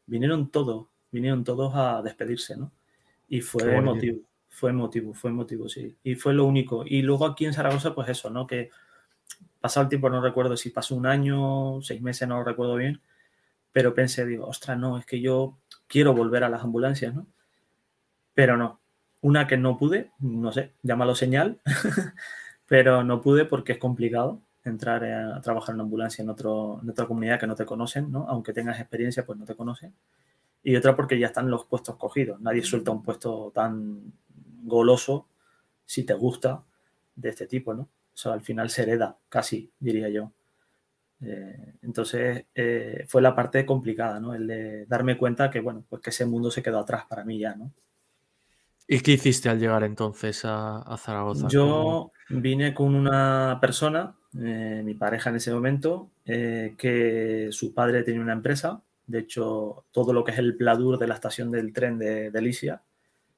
[0.05, 2.71] vinieron todos, vinieron todos a despedirse, ¿no?
[3.29, 4.21] Y fue emotivo,
[4.57, 5.99] fue emotivo, fue emotivo, sí.
[6.03, 6.83] Y fue lo único.
[6.87, 8.47] Y luego aquí en Zaragoza, pues eso, ¿no?
[8.47, 8.71] Que
[9.61, 13.03] pasado el tiempo, no recuerdo si pasó un año, seis meses, no lo recuerdo bien,
[13.71, 17.27] pero pensé, digo, ostras, no, es que yo quiero volver a las ambulancias, ¿no?
[18.33, 18.81] Pero no.
[19.21, 21.61] Una que no pude, no sé, llámalo señal,
[22.67, 26.89] pero no pude porque es complicado entrar a, trabajar en una ambulancia en, otro, en
[26.89, 28.25] otra comunidad que no te conocen, ¿no?
[28.27, 29.93] Aunque tengas experiencia, pues no te conocen.
[30.63, 32.41] Y otra porque ya están los puestos cogidos.
[32.41, 34.15] Nadie suelta un puesto tan
[34.67, 35.29] goloso
[35.85, 36.65] si te gusta
[37.15, 37.83] de este tipo, ¿no?
[37.83, 40.33] O sea, al final se hereda, casi, diría yo.
[41.21, 44.35] Eh, entonces, eh, fue la parte complicada, ¿no?
[44.35, 47.39] El de darme cuenta que, bueno, pues que ese mundo se quedó atrás para mí
[47.39, 47.73] ya, ¿no?
[48.89, 51.49] ¿Y qué hiciste al llegar entonces a, Zaragoza?
[51.49, 58.21] Yo vine con una persona, eh, mi pareja en ese momento, que su padre tenía
[58.21, 58.83] una empresa.
[59.07, 62.83] De hecho, todo lo que es el pladur de la estación del tren de, Delicia,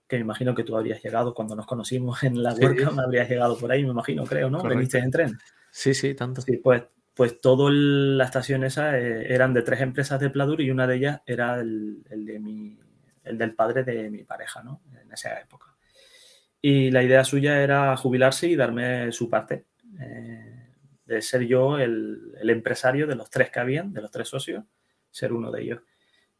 [0.08, 3.28] que me imagino que tú habrías llegado cuando nos conocimos en la huerta, me habrías
[3.28, 4.62] llegado por ahí, me imagino, creo, ¿no?
[4.62, 5.38] Veniste en tren.
[5.70, 6.40] Sí, sí, tanto.
[6.40, 10.70] Sí, pues, pues toda la estación esa eh, eran de tres empresas de pladur y
[10.70, 12.78] una de ellas era el, el de mi
[13.28, 14.82] el del padre de mi pareja, ¿no?
[15.00, 15.74] En esa época.
[16.60, 19.66] Y la idea suya era jubilarse y darme su parte,
[20.00, 20.72] eh,
[21.04, 24.64] de ser yo el, empresario de los tres que habían, de los tres socios,
[25.10, 25.80] ser uno de ellos.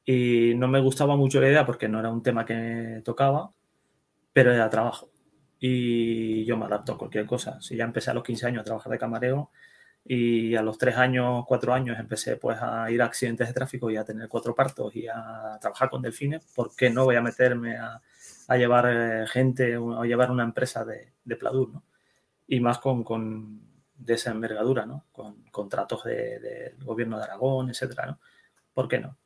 [0.05, 3.53] Y no me gustaba mucho la idea porque no era un tema que tocaba,
[4.39, 5.11] pero era trabajo.
[5.59, 7.61] Y yo me adapto a cualquier cosa.
[7.61, 9.51] Si ya empecé a los 15 años a trabajar de camarero,
[10.05, 13.91] y a los tres años, cuatro años empecé pues a ir a accidentes de tráfico
[13.91, 16.45] y a tener cuatro partos y a trabajar con delfines.
[16.55, 18.01] ¿Por qué no voy a meterme a,
[18.57, 21.83] llevar eh, gente o a llevar una empresa de, de Pladur, ¿no?
[22.47, 23.61] Y más con, con
[23.97, 25.07] de esa envergadura, ¿no?
[25.11, 28.21] Con contratos del gobierno de Aragón, etcétera, ¿no?
[28.73, 29.19] ¿Por qué no?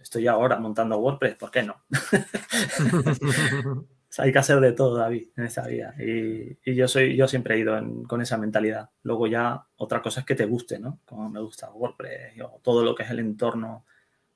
[0.00, 1.84] Estoy ahora montando WordPress, ¿por qué no?
[4.18, 5.94] hay que hacer de todo, David, en esta vida.
[5.98, 8.90] Y, yo soy, yo siempre he ido con esa mentalidad.
[9.02, 11.00] Luego ya otra cosa es que te guste, ¿no?
[11.04, 13.86] Como me gusta WordPress o todo lo que es el entorno,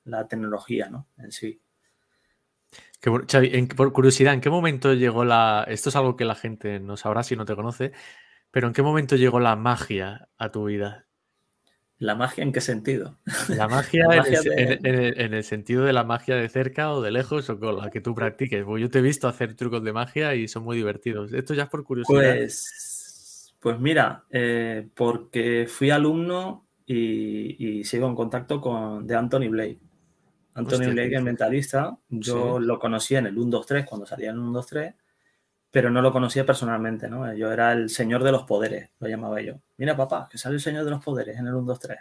[0.05, 1.09] la tecnología, ¿no?
[1.17, 1.61] En sí.
[3.01, 5.65] por curiosidad, ¿en qué momento llegó la...
[5.67, 7.91] Esto es algo que la gente no sabrá si no te conoce,
[8.51, 11.07] pero ¿en qué momento llegó la magia a tu vida?
[11.99, 13.17] ¿La magia en qué sentido?
[13.49, 14.05] La magia,
[14.57, 18.01] en, el, sentido de la magia de cerca o de lejos o con la que
[18.01, 18.65] tú practiques.
[18.65, 21.31] yo te he visto hacer trucos de magia y son muy divertidos.
[21.33, 22.35] Esto ya es por curiosidad.
[22.37, 29.79] Pues, pues mira, eh, porque fui alumno y, sigo en contacto con de Anthony Blake.
[30.55, 34.93] Antonio Blake, el mentalista, yo lo conocí en el 1-2-3 cuando salía en el 1-2-3,
[35.73, 37.33] pero no lo conocía personalmente, ¿no?
[37.33, 39.55] Yo era el señor de los poderes, lo llamaba yo.
[39.77, 41.97] Mira, papá, que sale el señor de los poderes en el 1-2-3.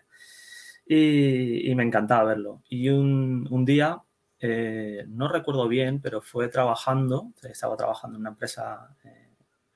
[0.84, 2.62] Y, me encantaba verlo.
[2.68, 3.98] Y un, día,
[4.40, 9.30] eh, no recuerdo bien, pero fue trabajando, estaba trabajando en una empresa eh,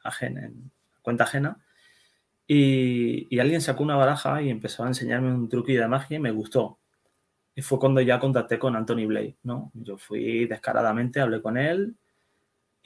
[0.05, 1.59] ajena, en cuenta ajena,
[2.47, 6.21] y, y, alguien sacó una baraja y empezó a enseñarme un truquillo de magia y
[6.21, 6.79] me gustó.
[7.55, 9.71] Y fue cuando ya contacté con Anthony Blake, ¿no?
[9.73, 11.97] Yo fui descaradamente, hablé con él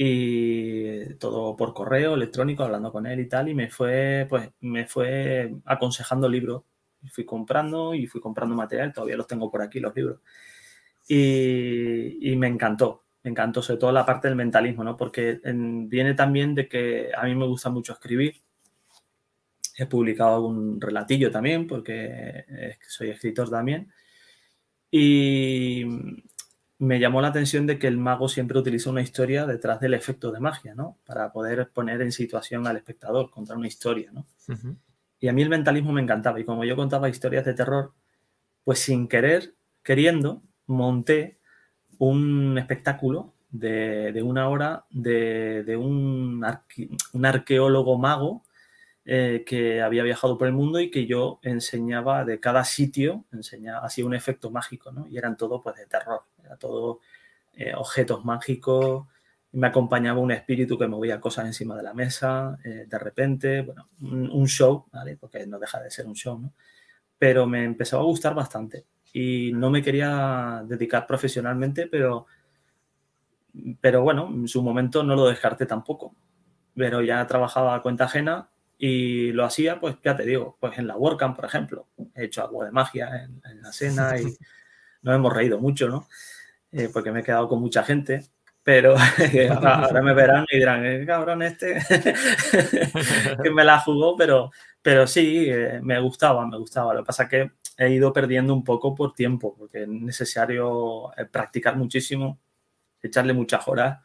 [0.02, 4.86] y todo por correo electrónico, hablando con él y tal, y me fue, pues, me
[4.86, 6.62] fue aconsejando libros.
[7.12, 10.20] Fui comprando y fui comprando material, todavía los tengo por aquí, los libros.
[11.06, 14.96] Y, y me encantó, me encantó, sobre todo la parte del mentalismo, ¿no?
[14.96, 18.36] Porque viene también de que a mí me gusta mucho escribir.
[19.76, 23.92] He publicado algún relatillo también, porque soy escritor también.
[24.90, 25.84] Y
[26.80, 30.32] me llamó la atención de que el mago siempre utiliza una historia detrás del efecto
[30.32, 30.96] de magia, ¿no?
[31.04, 34.26] Para poder poner en situación al espectador, contar una historia, ¿no?
[35.20, 36.40] Y a mí el mentalismo me encantaba.
[36.40, 37.92] Y como yo contaba historias de terror,
[38.64, 41.38] pues sin querer, queriendo, monté
[41.98, 46.42] un espectáculo de, una hora de, un,
[47.12, 48.42] un arqueólogo mago
[49.04, 53.84] eh, que había viajado por el mundo y que yo enseñaba de cada sitio, enseñaba,
[53.84, 55.06] hacía un efecto mágico, ¿no?
[55.08, 57.00] Y eran todo pues de terror, era todo
[57.54, 59.06] eh, objetos mágicos,
[59.52, 63.88] me acompañaba un espíritu que movía cosas encima de la mesa, eh, de repente, bueno,
[64.00, 65.16] un, show, ¿vale?
[65.16, 66.52] Porque no deja de ser un show, ¿no?
[67.18, 72.26] Pero me empezó a gustar bastante y no me quería dedicar profesionalmente, pero,
[73.80, 76.14] pero bueno, en su momento no lo descarté tampoco.
[76.74, 80.86] Pero ya trabajaba a cuenta ajena y lo hacía, pues ya te digo, pues en
[80.86, 81.88] la WordCamp, por ejemplo.
[82.14, 84.24] He hecho algo de magia en, la cena y
[85.02, 86.06] nos hemos reído mucho, ¿no?
[86.72, 88.26] Eh, porque me he quedado con mucha gente.
[88.62, 88.94] Pero
[89.64, 91.80] ahora, me verán y dirán, ¿qué cabrón este?
[93.42, 94.50] que me la jugó, pero,
[94.82, 96.92] pero sí, eh, me gustaba, me gustaba.
[96.94, 101.10] Lo que pasa es que he ido perdiendo un poco por tiempo, porque es necesario
[101.16, 102.38] eh, practicar muchísimo,
[103.02, 103.98] echarle muchas horas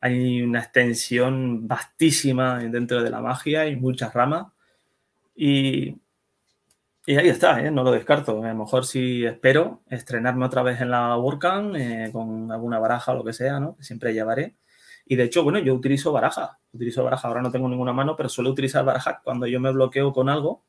[0.00, 4.46] hay una extensión vastísima dentro de la magia y muchas ramas.
[5.34, 5.96] Y,
[7.10, 7.72] y ahí está, ¿eh?
[7.72, 8.40] no lo descarto.
[8.44, 13.10] A lo mejor si espero estrenarme otra vez en la WordCamp eh, con alguna baraja
[13.10, 13.76] o lo que sea, ¿no?
[13.76, 14.54] que siempre llevaré.
[15.06, 16.60] Y de hecho, bueno, yo utilizo baraja.
[16.72, 20.12] Utilizo baraja, ahora no tengo ninguna mano, pero suelo utilizar baraja cuando yo me bloqueo
[20.12, 20.64] con algo.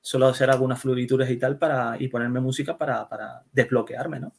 [0.00, 4.34] Suelo hacer algunas florituras y tal para, y ponerme música para, para desbloquearme, ¿no?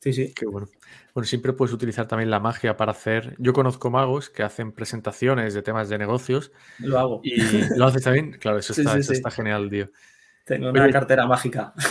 [0.00, 0.32] Sí, sí.
[0.34, 0.68] Qué bueno.
[1.12, 3.36] Bueno, siempre puedes utilizar también la magia para hacer.
[3.38, 6.50] Yo conozco magos que hacen presentaciones de temas de negocios.
[6.78, 7.20] Lo hago.
[7.22, 7.36] Y
[7.76, 8.38] lo haces también.
[8.40, 9.90] Claro, eso, está, está, genial, tío.
[10.46, 11.74] Tengo una cartera mágica.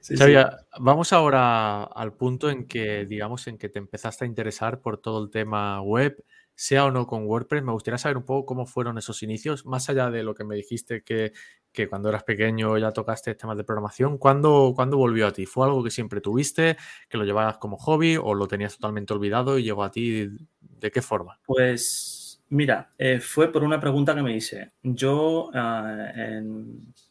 [0.00, 4.98] Xavier, vamos ahora al punto en que, digamos, en que te empezaste a interesar por
[4.98, 7.64] todo el tema web, sea o no con WordPress.
[7.64, 10.54] Me gustaría saber un poco cómo fueron esos inicios, más allá de lo que me
[10.54, 11.32] dijiste que
[11.76, 14.18] que cuando eras pequeño ya tocaste temas de programación.
[14.18, 15.46] ¿Cuándo, volvió a ti?
[15.46, 16.76] ¿Fue algo que siempre tuviste,
[17.08, 20.28] que lo llevabas como hobby o lo tenías totalmente olvidado y llegó a ti?
[20.60, 21.38] ¿De qué forma?
[21.44, 22.15] Pues
[22.48, 24.72] mira, eh, fue por una pregunta que me hice.
[24.82, 26.10] Yo, ah,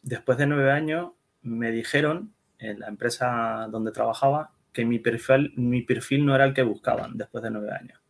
[0.02, 5.82] después de nueve años, me dijeron en la empresa donde trabajaba que mi perfil, mi
[5.82, 8.00] perfil no era el que buscaban después de nueve años.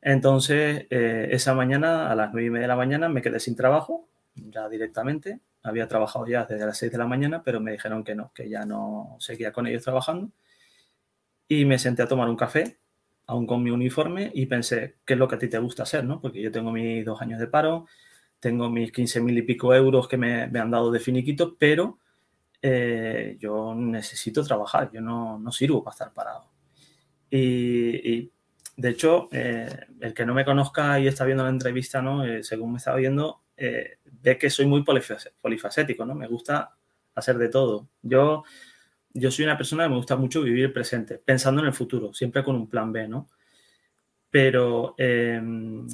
[0.00, 3.56] Entonces, eh, esa mañana, a las nueve y media de la mañana, me quedé sin
[3.56, 8.02] trabajo, ya directamente, había trabajado ya desde las 6 de la mañana, pero me dijeron
[8.04, 10.30] que no, que ya no seguía con ellos trabajando.
[11.48, 12.78] Y me senté a tomar un café,
[13.26, 16.04] aún con mi uniforme, y pensé, ¿qué es lo que a ti te gusta hacer?
[16.04, 16.20] ¿no?
[16.20, 17.86] Porque yo tengo mis dos años de paro,
[18.40, 21.98] tengo mis 15 mil y pico euros que me, han dado de finiquito, pero
[22.60, 26.50] eh, yo necesito trabajar, yo no, no, sirvo para estar parado.
[27.30, 28.30] Y,
[28.76, 29.68] de hecho, eh,
[30.00, 32.24] el que no me conozca y está viendo la entrevista, ¿no?
[32.24, 36.14] Eh, según me está viendo, ve que soy muy polifacético, ¿no?
[36.16, 36.74] Me gusta
[37.14, 37.88] hacer de todo.
[38.02, 38.42] Yo,
[39.14, 42.42] yo soy una persona que me gusta mucho vivir presente, pensando en el futuro, siempre
[42.42, 43.28] con un plan B, ¿no?
[44.30, 45.86] Pero em,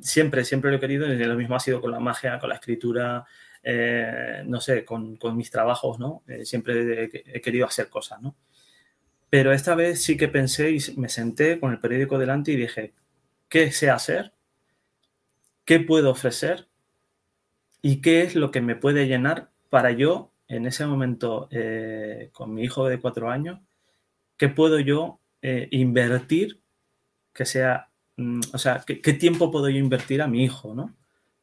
[0.00, 2.56] siempre, siempre lo he querido y lo mismo ha sido con la magia, con la
[2.56, 3.24] escritura,
[3.62, 6.22] eh, no sé, con, mis trabajos, ¿no?
[6.26, 8.36] Eh, siempre he, querido hacer cosas, ¿no?
[9.30, 12.94] Pero esta vez sí que pensé y me senté con el periódico delante y dije,
[13.48, 14.32] ¿qué sé hacer?
[15.64, 16.68] ¿Qué puedo ofrecer?
[17.82, 22.54] y qué es lo que me puede llenar para yo, en ese momento, eh, con
[22.54, 23.60] mi hijo de cuatro años,
[24.36, 26.62] qué puedo yo eh, invertir
[27.32, 30.96] que sea, mm, o sea, ¿qué, tiempo puedo yo invertir a mi hijo, ¿no?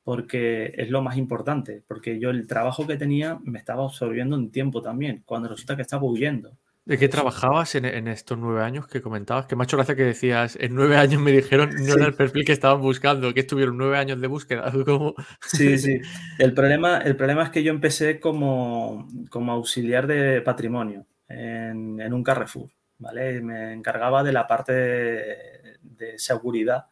[0.06, 4.52] porque es lo más importante, porque yo el trabajo que tenía me estaba absorbiendo en
[4.52, 6.56] tiempo también, cuando resulta que estaba huyendo.
[6.86, 9.48] ¿De qué trabajabas en, estos nueve años que comentabas?
[9.48, 12.52] Que hecho gracia que decías, en nueve años me dijeron, no era el perfil que
[12.52, 14.72] estaban buscando, que estuvieron nueve años de búsqueda.
[15.42, 16.00] Sí, sí.
[16.38, 22.14] El problema, el problema es que yo empecé como, como auxiliar de patrimonio en, en,
[22.14, 22.70] un Carrefour,
[23.00, 23.42] ¿vale?
[23.42, 26.86] Me encargaba de la parte de, seguridad,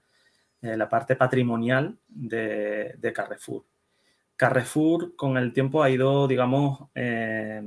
[0.60, 3.64] de la parte patrimonial de, de Carrefour.
[4.44, 7.62] Carrefour con el tiempo ha ido, digamos, eh,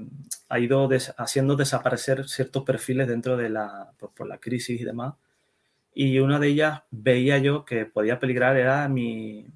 [0.50, 0.86] ha ido
[1.16, 5.14] haciendo desaparecer ciertos perfiles dentro de la, por, la crisis y demás.
[5.94, 9.46] Y una de ellas veía yo que podía peligrar era mi,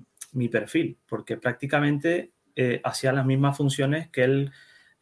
[0.51, 4.53] perfil, porque prácticamente eh, hacía las mismas funciones que el,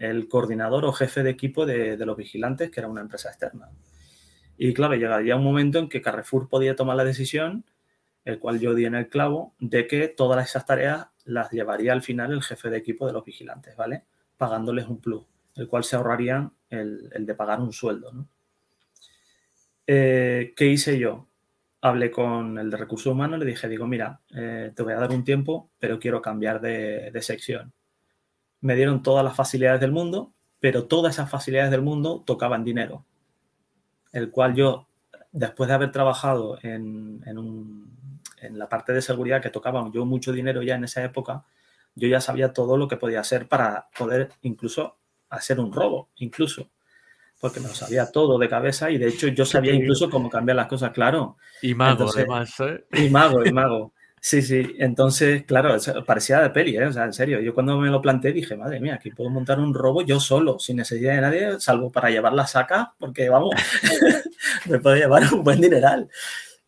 [0.00, 3.68] el, coordinador o jefe de equipo de, de los vigilantes, que era una empresa externa.
[4.56, 7.64] Y claro, llegaría un momento en que Carrefour podía tomar la decisión,
[8.28, 12.02] el cual yo di en el clavo, de que todas esas tareas las llevaría al
[12.02, 14.04] final el jefe de equipo de los vigilantes, ¿vale?
[14.36, 15.24] Pagándoles un plus,
[15.56, 18.28] el cual se ahorrarían el, de pagar un sueldo, ¿no?
[19.86, 21.26] Eh, ¿Qué hice yo?
[21.80, 25.10] Hablé con el de recursos humanos, le dije, digo, mira, eh, te voy a dar
[25.10, 27.72] un tiempo, pero quiero cambiar de, de sección.
[28.60, 33.06] Me dieron todas las facilidades del mundo, pero todas esas facilidades del mundo tocaban dinero,
[34.12, 34.86] el cual yo,
[35.32, 37.88] después de haber trabajado en, en un
[38.42, 41.44] en la parte de seguridad que tocaba yo mucho dinero ya en esa época,
[41.94, 44.96] yo ya sabía todo lo que podía hacer para poder incluso
[45.30, 46.70] hacer un robo, incluso.
[47.40, 50.56] Porque me lo sabía todo de cabeza y de hecho yo sabía incluso cómo cambiar
[50.56, 51.36] las cosas, claro.
[51.62, 52.52] Y mago, además.
[52.60, 52.84] ¿eh?
[52.92, 53.92] Y mago, y mago.
[54.20, 54.74] Sí, sí.
[54.78, 56.86] Entonces, claro, parecía de peli, ¿eh?
[56.86, 57.40] O sea, en serio.
[57.40, 60.58] Yo cuando me lo planteé dije, madre mía, aquí puedo montar un robo yo solo,
[60.58, 63.54] sin necesidad de nadie, salvo para llevar la saca, porque vamos,
[64.66, 66.08] me puedo llevar un buen dineral.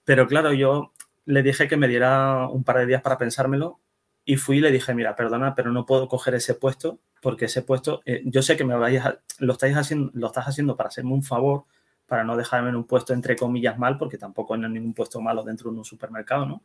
[0.04, 0.92] Pero claro, yo
[1.30, 3.80] le dije que me diera un par de días para pensármelo
[4.24, 8.02] y fui le dije, mira, perdona, pero no puedo coger ese puesto porque ese puesto,
[8.04, 11.22] eh, yo sé que me vayas lo, estáis haciendo, lo estás haciendo para hacerme un
[11.22, 11.64] favor,
[12.06, 15.42] para no dejarme en un puesto entre comillas mal, porque tampoco hay ningún puesto malo
[15.44, 16.62] dentro de un supermercado, ¿no?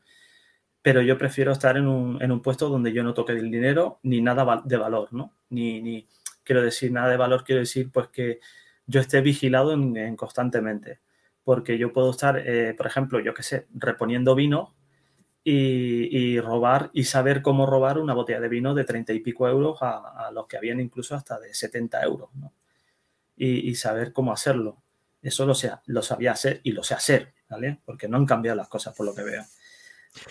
[0.82, 4.00] Pero yo prefiero estar en un, en un puesto donde yo no toque el dinero
[4.04, 5.34] ni nada de valor, ¿no?
[5.50, 6.08] Ni, ni
[6.44, 8.40] quiero decir nada de valor, quiero decir pues que
[8.88, 11.00] yo esté vigilado en constantemente
[11.46, 14.74] porque yo puedo estar, eh, por ejemplo, yo qué sé, reponiendo vino
[15.44, 19.78] y, robar y saber cómo robar una botella de vino de 30 y pico euros
[19.82, 22.52] a, los que habían incluso hasta de 70 euros, ¿no?
[23.38, 24.82] Y, saber cómo hacerlo.
[25.22, 25.54] Eso lo,
[25.86, 27.80] lo sabía hacer y lo sé hacer, ¿vale?
[27.86, 29.44] Porque no han cambiado las cosas por lo que veo.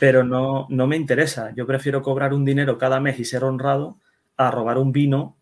[0.00, 1.53] Pero no, no me interesa.
[1.55, 4.00] Yo prefiero cobrar un dinero cada mes y ser honrado
[4.37, 5.37] a robar un vino,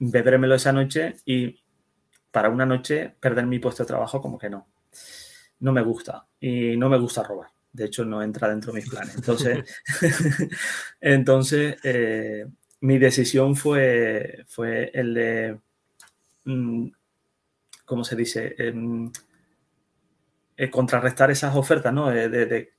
[0.00, 1.62] bebérmelo esa noche y
[2.32, 4.71] para una noche perder mi puesto de trabajo como que no
[5.60, 7.48] no me gusta y no me gusta robar.
[7.72, 9.14] De hecho, no entra dentro de mis planes.
[9.14, 9.64] Entonces,
[11.00, 12.46] entonces eh,
[12.80, 15.58] mi decisión fue, fue el de,
[16.44, 16.88] mm,
[17.84, 18.54] ¿cómo se dice?
[18.58, 19.10] Em,
[20.56, 22.10] eh, contrarrestar esas ofertas, ¿no?
[22.10, 22.72] De,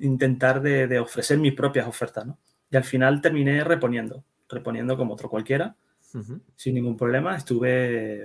[0.00, 2.38] intentar de, ofrecer mis propias ofertas, ¿no?
[2.70, 5.76] Y al final terminé reponiendo, reponiendo como otro cualquiera,
[6.56, 7.36] sin ningún problema.
[7.36, 8.24] Estuve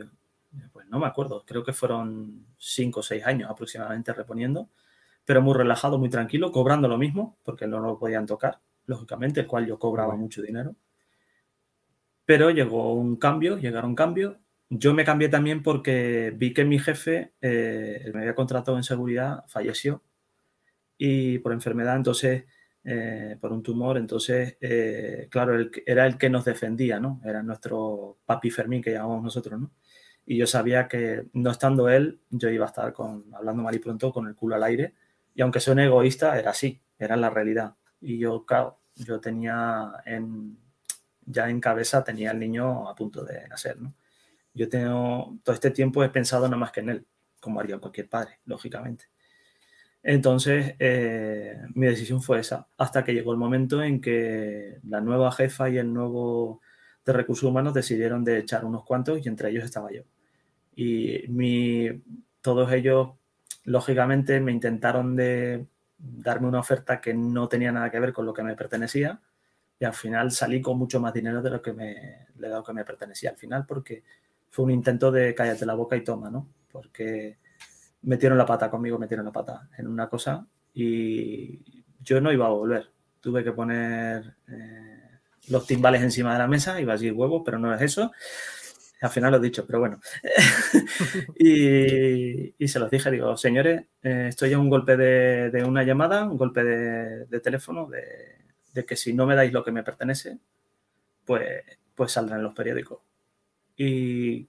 [0.91, 4.69] no me acuerdo, creo que fueron cinco o seis años aproximadamente reponiendo,
[5.25, 9.47] pero muy relajado, muy tranquilo, cobrando lo mismo, porque no lo podían tocar, lógicamente, el
[9.47, 10.75] cual yo cobraba mucho dinero.
[12.25, 14.37] Pero llegó un cambio, llegaron cambios.
[14.69, 19.45] Yo me cambié también porque vi que mi jefe, eh, me había contratado en seguridad,
[19.47, 20.03] falleció
[20.97, 22.45] y por enfermedad, entonces,
[22.83, 27.21] eh, por un tumor, entonces, eh, claro, era el que nos defendía, ¿no?
[27.25, 29.71] Era nuestro papi Fermín que llamamos nosotros, ¿no?
[30.31, 33.79] Y yo sabía que no estando él, yo iba a estar con, hablando mal y
[33.79, 34.93] pronto con el culo al aire.
[35.35, 37.75] Y aunque un egoísta, era así, era la realidad.
[37.99, 40.57] Y yo, claro, yo tenía en,
[41.25, 43.93] ya en cabeza, tenía el niño a punto de nacer, ¿no?
[44.53, 47.05] Yo tengo, todo este tiempo he pensado nada más que en él,
[47.41, 49.09] como haría cualquier padre, lógicamente.
[50.01, 55.29] Entonces, eh, mi decisión fue esa, hasta que llegó el momento en que la nueva
[55.33, 56.61] jefa y el nuevo
[57.05, 60.03] de recursos humanos decidieron de echar unos cuantos y entre ellos estaba yo.
[60.75, 61.89] Y mi,
[62.41, 63.09] todos ellos,
[63.65, 65.65] lógicamente, me intentaron de
[65.97, 69.21] darme una oferta que no tenía nada que ver con lo que me pertenecía
[69.79, 72.73] y al final salí con mucho más dinero de lo que me, le dado que
[72.73, 74.03] me pertenecía al final porque
[74.49, 76.47] fue un intento de cállate la boca y toma, ¿no?
[76.71, 77.37] Porque
[78.03, 82.49] metieron la pata conmigo, metieron la pata en una cosa y yo no iba a
[82.49, 82.89] volver.
[83.19, 84.35] Tuve que poner...
[84.47, 85.01] Eh,
[85.47, 88.11] los timbales encima de la mesa, iba a decir huevos, pero no es eso.
[89.01, 89.99] Al final lo he dicho, pero bueno.
[91.39, 96.37] y, se los dije, digo, señores, eh, estoy a un golpe de, una llamada, un
[96.37, 100.37] golpe de, teléfono, de, que si no me dais lo que me pertenece,
[101.25, 101.63] pues,
[101.95, 102.99] pues saldrá en los periódicos.
[103.75, 104.47] Y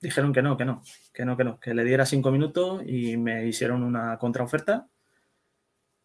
[0.00, 0.82] dijeron que no, que no,
[1.14, 4.86] que no, que no, que le diera cinco minutos y me hicieron una contraoferta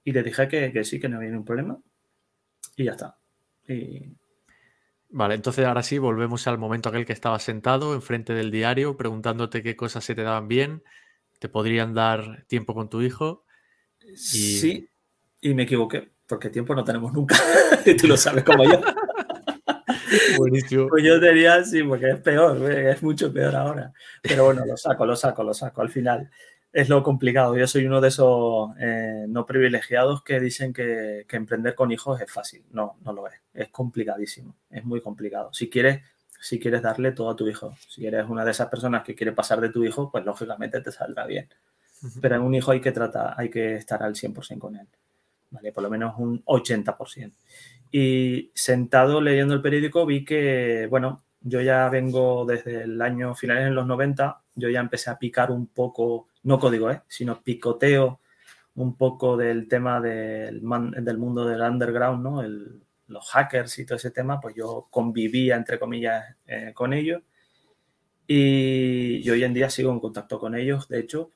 [0.06, 1.78] y le dije que, que sí, que no había ningún problema
[2.78, 3.18] y ya está.
[3.68, 4.19] Y...
[5.12, 9.64] Vale, entonces ahora sí, volvemos al momento aquel que estabas sentado enfrente del diario preguntándote
[9.64, 10.84] qué cosas se te daban bien,
[11.40, 13.44] te podrían dar tiempo con tu hijo.
[14.04, 14.18] Y...
[14.18, 14.90] Sí,
[15.42, 17.36] y me equivoqué, porque tiempo no tenemos nunca,
[17.86, 18.82] y tú lo sabes como yo.
[20.38, 20.88] Buenísimo.
[20.90, 23.92] Pues yo diría sí, porque es peor, es mucho peor ahora.
[24.22, 25.82] Pero bueno, lo saco, lo saco, lo saco.
[25.82, 26.30] Al final
[26.72, 27.58] es lo complicado.
[27.58, 32.32] Yo soy uno de esos eh, no privilegiados que dicen que, emprender con hijos es
[32.32, 32.64] fácil.
[32.72, 33.36] No, no lo es.
[33.54, 34.56] Es complicadísimo.
[34.70, 35.52] Es muy complicado.
[35.54, 36.02] Si quieres,
[36.40, 39.32] si quieres darle todo a tu hijo, si eres una de esas personas que quiere
[39.32, 41.50] pasar de tu hijo, pues lógicamente te saldrá bien.
[42.22, 44.88] Pero en un hijo hay que tratar, hay que estar al 100% con él.
[45.52, 45.72] ¿vale?
[45.72, 47.32] Por lo menos un 80%.
[47.92, 53.68] Y sentado leyendo el periódico vi que, bueno, yo ya vengo desde el año finales
[53.68, 57.02] en los 90, yo ya empecé a picar un poco, no código, ¿eh?
[57.08, 58.20] sino picoteo
[58.76, 62.42] un poco del tema del, del mundo del underground, ¿no?
[63.08, 67.22] Los hackers y todo ese tema, pues yo convivía, entre comillas, eh, con ellos.
[68.28, 70.88] Y, y, hoy en día sigo en contacto con ellos.
[70.88, 71.32] De hecho,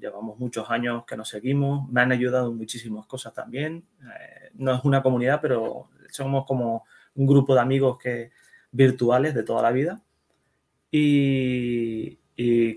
[0.00, 1.88] llevamos muchos años que nos seguimos.
[1.90, 3.84] Me han ayudado en muchísimas cosas también.
[4.02, 8.32] Eh, no es una comunidad, pero somos como un grupo de amigos que,
[8.72, 10.00] virtuales de toda la vida.
[10.90, 12.16] Y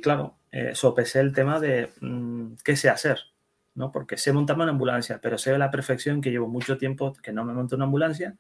[0.02, 3.20] claro, eh, sopesé el tema de mm, qué sé hacer,
[3.76, 3.92] ¿no?
[3.92, 7.32] Porque sé montarme una ambulancia, pero sé a la perfección que llevo mucho tiempo que
[7.34, 8.38] no me monto una ambulancia.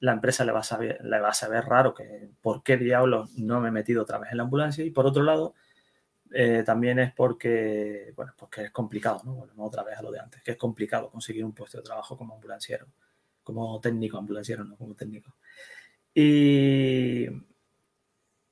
[0.00, 3.30] La empresa le va a saber, le va a saber raro que por qué diablos
[3.36, 4.84] no me he metido otra vez en la ambulancia.
[4.84, 5.54] Y por otro lado,
[6.32, 9.34] eh, también es porque, bueno, porque es complicado, ¿no?
[9.34, 12.16] Volvemos otra vez a lo de antes, que es complicado conseguir un puesto de trabajo
[12.16, 12.86] como ambulanciero,
[13.42, 15.34] como técnico ambulanciero, no como técnico.
[16.14, 17.26] Y,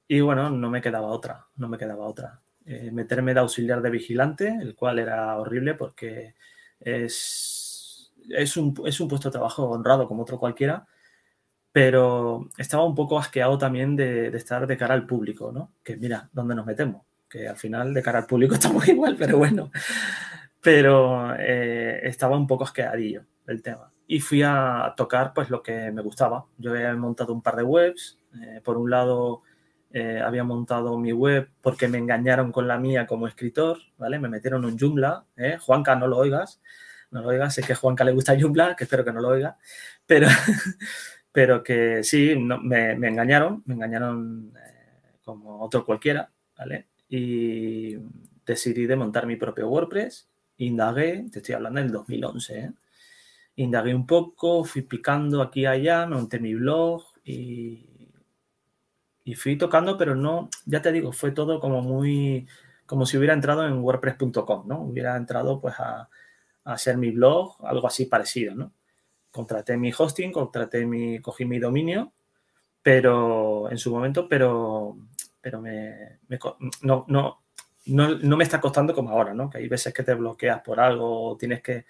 [0.09, 2.41] y bueno, no me quedaba otra, no me quedaba otra.
[2.69, 6.35] Eh, meterme de auxiliar de vigilante, el cual era horrible porque
[6.81, 10.85] es, es, un, es un puesto de trabajo honrado como otro cualquiera,
[11.71, 15.75] pero estaba un poco asqueado también de, de, estar de cara al público, ¿no?
[15.85, 17.03] Que mira, ¿dónde nos metemos?
[17.29, 19.71] Que al final de cara al público estamos igual, pero bueno.
[20.61, 25.91] Pero eh, estaba un poco asqueadillo el tema y fui a tocar pues lo que
[25.93, 26.47] me gustaba.
[26.59, 28.19] Yo había montado un par de webs.
[28.41, 29.43] Eh, por un lado,
[29.91, 34.18] eh, había montado mi web porque me engañaron con la mía como escritor, ¿vale?
[34.18, 35.59] Me metieron un Joomla, ¿eh?
[35.61, 36.61] Juanca, no lo oigas,
[37.11, 39.28] no lo oigas, sé que a Juanca le gusta Joomla, que espero que no lo
[39.28, 39.57] oiga,
[40.07, 40.28] pero,
[41.32, 44.53] pero que sí, me, me, engañaron, me engañaron
[45.24, 46.89] como otro cualquiera, ¿vale?
[47.09, 47.97] Y
[48.45, 50.28] decidí de montar mi propio WordPress,
[50.59, 52.72] indagué, te estoy hablando del 2011, ¿eh?
[53.57, 57.91] indagué un poco, fui picando aquí y allá, monté mi blog y,
[59.27, 62.47] y fui tocando, pero no, ya te digo, fue todo como muy,
[62.87, 64.83] como si hubiera entrado en wordpress.com, ¿no?
[64.83, 66.09] Hubiera entrado pues a,
[66.62, 68.72] hacer mi blog, algo así parecido, ¿no?
[69.33, 72.12] Contraté mi hosting, contraté mi, cogí mi dominio,
[72.83, 74.97] pero en su momento, pero,
[75.41, 76.20] pero me,
[76.83, 77.43] no, no,
[77.87, 79.51] no, no, me está costando como ahora, ¿no?
[79.51, 81.85] Que hay veces que te bloqueas por algo, tienes que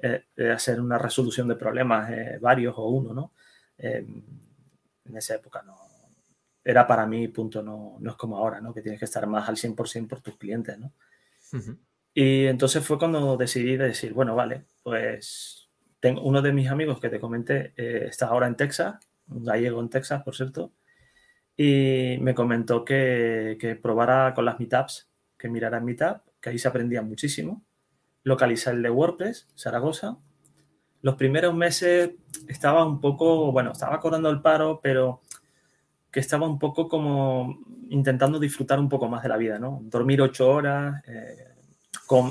[0.00, 0.24] eh,
[0.54, 3.32] hacer una resolución de problemas, eh, varios o uno, ¿no?
[3.78, 5.85] en esa época no.
[6.68, 8.74] Era para mí, punto, no, no es como ahora, ¿no?
[8.74, 10.92] Que tienes que estar más al 100% por tus clientes, ¿no?
[12.12, 17.08] Y entonces fue cuando decidí decir, bueno, vale, pues tengo uno de mis amigos que
[17.08, 18.96] te comenté, eh, está ahora en Texas,
[19.28, 20.72] un gallego en Texas, por cierto,
[21.56, 25.08] y me comentó que, que probara con las meetups,
[25.38, 27.64] que mirara meetup, que ahí se aprendía muchísimo
[28.26, 30.18] localizar el de WordPress, Zaragoza.
[31.00, 32.10] Los primeros meses
[32.48, 35.22] estaba un poco, bueno, estaba cobrando el paro, pero
[36.10, 39.80] que estaba un poco como intentando disfrutar un poco más de la vida, ¿no?
[39.84, 41.54] Dormir ocho horas, eh,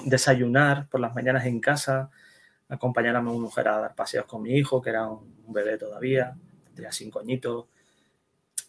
[0.05, 2.09] desayunar por las mañanas en casa,
[2.69, 6.36] acompañar a mi mujer a dar paseos con mi hijo, que era un, bebé todavía,
[6.73, 7.65] tenía cinco añitos.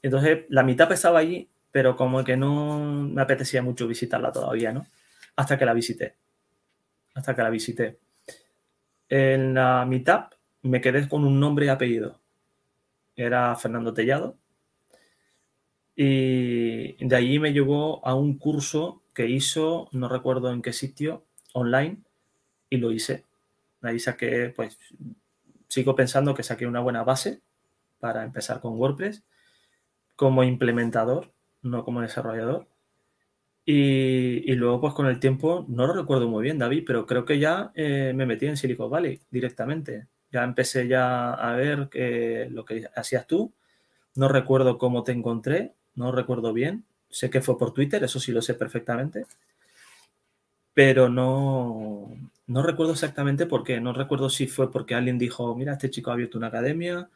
[0.02, 4.86] Entonces, la mitad estaba allí, pero como que no me apetecía mucho visitarla todavía, ¿no?
[5.36, 6.16] Hasta que la visité
[7.16, 7.98] hasta que la visité.
[9.08, 10.28] En la mitad
[10.62, 12.20] me quedé con un nombre y apellido.
[13.16, 14.36] Era Fernando Tellado.
[15.96, 21.24] Y de allí me llevó a un curso que hizo, no recuerdo en qué sitio,
[21.54, 22.02] online,
[22.68, 23.24] y lo hice.
[23.80, 24.78] Ahí saqué, pues,
[25.68, 27.40] sigo pensando que saqué una buena base
[27.98, 29.24] para empezar con WordPress
[30.16, 31.32] como implementador,
[31.62, 32.68] no como desarrollador.
[33.64, 37.38] Y, luego, pues con el tiempo, no lo recuerdo muy bien, David, pero creo que
[37.40, 40.06] ya eh, me metí en Silicon Valley directamente.
[40.30, 41.90] ya empecé ya a ver
[42.50, 43.52] lo que hacías tú.
[44.14, 46.84] No recuerdo cómo te encontré, no recuerdo bien.
[47.10, 49.26] Sé que fue por Twitter, eso sí lo sé perfectamente.
[50.74, 52.10] Pero no,
[52.46, 53.80] no recuerdo exactamente por qué.
[53.80, 57.08] No recuerdo si fue porque alguien dijo, mira, este chico ha abierto una academia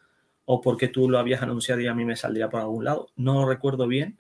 [0.46, 3.10] o porque tú lo habías anunciado y a mí me saldría por algún lado.
[3.16, 4.18] No recuerdo bien,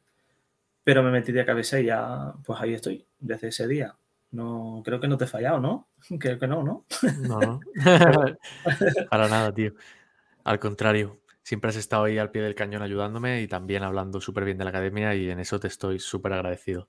[0.84, 3.96] pero me metí de cabeza y ya, pues ahí estoy, desde ese día.
[4.32, 5.88] No, creo que no te he fallado, ¿no?
[6.20, 6.84] Creo que no, ¿no?
[7.18, 7.60] No,
[9.10, 9.74] para nada, tío.
[10.44, 11.19] Al contrario,
[11.50, 14.62] siempre has estado ahí al pie del cañón ayudándome y también hablando súper bien de
[14.62, 16.86] la academia y en eso te estoy súper agradecido.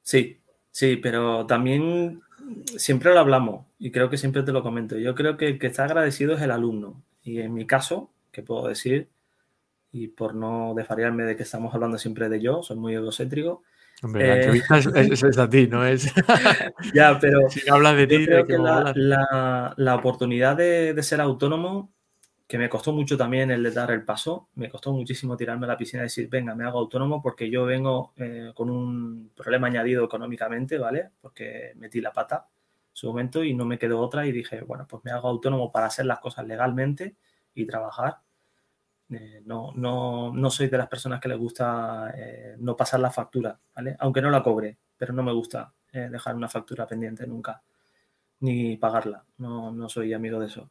[0.00, 2.22] Sí, sí, pero también
[2.78, 4.96] siempre lo hablamos y creo que siempre te lo comento.
[4.96, 7.02] Yo creo que el que está agradecido es el alumno.
[7.22, 9.10] Y en mi caso, que puedo decir,
[9.92, 13.64] y por no desvariarme de que estamos hablando siempre de yo, soy muy egocéntrico,
[14.02, 16.10] Hombre, la eh, entrevista es, a ti, no es.
[16.94, 17.40] ya, pero.
[17.50, 21.95] Si de ti, creo que la, la, oportunidad de, ser autónomo,
[22.46, 25.70] que me costó mucho también el de dar el paso, me costó muchísimo tirarme a
[25.70, 29.66] la piscina y decir, venga, me hago autónomo porque yo vengo eh, con un problema
[29.66, 31.10] añadido económicamente, ¿vale?
[31.20, 32.48] Porque metí la pata
[32.90, 35.72] en su momento y no me quedó otra y dije, bueno, pues me hago autónomo
[35.72, 37.16] para hacer las cosas legalmente
[37.54, 38.18] y trabajar
[39.10, 43.10] eh, no, no, no, soy de las personas que les gusta eh, no pasar la
[43.10, 43.96] factura, ¿vale?
[44.00, 47.62] Aunque no la cobre, pero no me gusta dejar una factura pendiente nunca,
[48.40, 49.24] ni pagarla.
[49.38, 50.70] No, no, soy amigo de eso.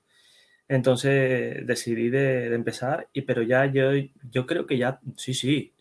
[0.68, 3.92] Entonces decidí de, empezar, y, pero ya yo,
[4.32, 5.74] yo creo que ya, sí, sí,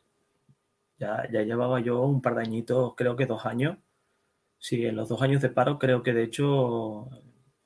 [0.99, 3.78] ya, ya llevaba yo un par de añitos, creo que dos años.
[4.59, 7.09] Sí, en los dos años de paro creo que de hecho,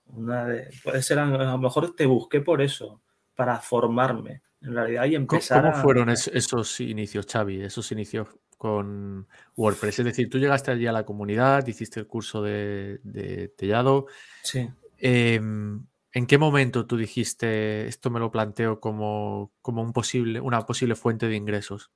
[0.07, 3.01] una de, puede ser, a lo mejor te busqué por eso,
[3.35, 5.63] para formarme en realidad y empezar.
[5.63, 7.63] ¿Cómo fueron esos inicios, Xavi?
[7.63, 10.01] Esos inicios con WordPress.
[10.01, 14.07] Es decir, tú llegaste allí a la comunidad, hiciste el curso de, de Tellado.
[14.43, 14.69] Sí.
[14.99, 20.65] Em, ¿En qué momento tú dijiste esto me lo planteo como, como un posible, una
[20.65, 21.91] posible fuente de ingresos?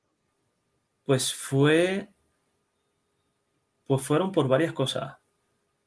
[1.04, 2.08] Pues fue.
[3.86, 5.16] Pues fueron por varias cosas.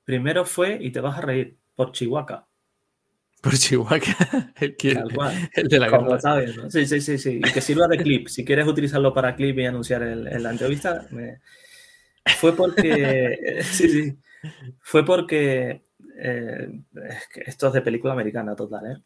[0.04, 2.48] Primero fue, y te vas a reír, por Chihuahua.
[3.42, 3.98] Por Chihuahua,
[4.60, 4.76] el,
[5.54, 7.40] el de la Como sabes, Sí, sí, sí, sí.
[7.44, 8.28] Y que sirva de clip.
[8.28, 11.08] Si quieres utilizarlo para clip y anunciar en la entrevista,
[12.40, 13.60] fue porque.
[13.64, 14.18] sí, sí.
[14.82, 15.85] Fue porque.
[16.18, 16.82] Eh,
[17.46, 19.02] esto es de película americana total, ¿eh?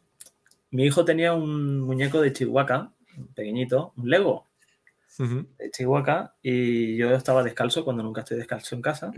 [0.70, 2.92] Mi hijo tenía un muñeco de Chihuahua,
[3.34, 4.46] pequeñito, un Lego
[5.18, 9.10] de Chihuahua, y yo estaba descalzo cuando nunca estoy descalzo en casa.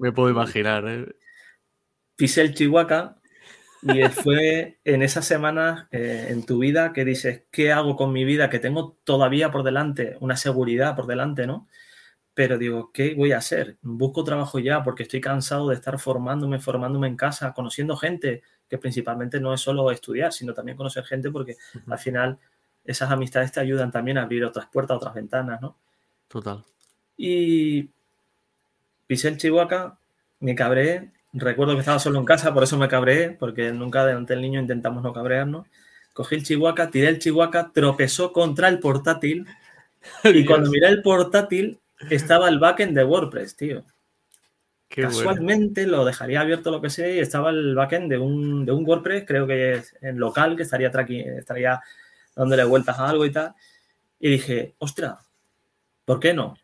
[0.00, 1.06] me, puedo imaginar, ¿eh?
[2.16, 3.16] Pisé el Chihuahua
[3.82, 8.24] y fue en esas semanas eh, en tu vida que dices, ¿qué hago con mi
[8.24, 8.50] vida?
[8.50, 11.68] Que tengo todavía por delante, una seguridad por delante, ¿no?
[12.34, 13.76] Pero digo, ¿qué voy a hacer?
[13.82, 18.78] Busco trabajo ya porque estoy cansado de estar formándome, formándome en casa, conociendo gente, que
[18.78, 21.56] principalmente no es solo estudiar, sino también conocer gente porque
[21.86, 22.38] al final
[22.84, 25.76] esas amistades te ayudan también a abrir otras puertas, otras ventanas, ¿no?
[26.28, 26.64] Total.
[27.16, 27.90] Y
[29.06, 29.98] pisé el Chihuahua,
[30.40, 34.34] me cabré, Recuerdo que estaba solo en casa, por eso me cabreé, porque nunca delante
[34.34, 35.66] del niño intentamos no cabrearnos.
[36.12, 39.46] Cogí el chihuahua, tiré el chihuahua, tropezó contra el portátil
[40.24, 41.80] y cuando miré el portátil
[42.10, 43.84] estaba el backend de WordPress, tío.
[44.88, 48.86] Casualmente lo dejaría abierto lo que sea y estaba el backend de un, de un
[48.86, 50.90] WordPress, creo que es en local, que estaría,
[51.38, 51.80] estaría
[52.36, 53.54] dándole vueltas a algo y tal.
[54.20, 55.18] Y dije, ostra,
[56.04, 56.56] ¿por qué no?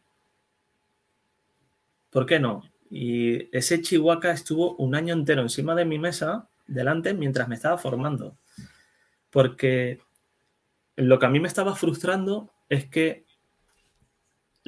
[2.10, 2.62] ¿Por qué no?
[2.90, 7.78] Y ese Chihuahua estuvo un año entero encima de mi mesa, delante, mientras me estaba
[7.78, 8.36] formando.
[9.30, 10.00] Porque
[10.96, 13.24] lo que a mí me estaba frustrando es que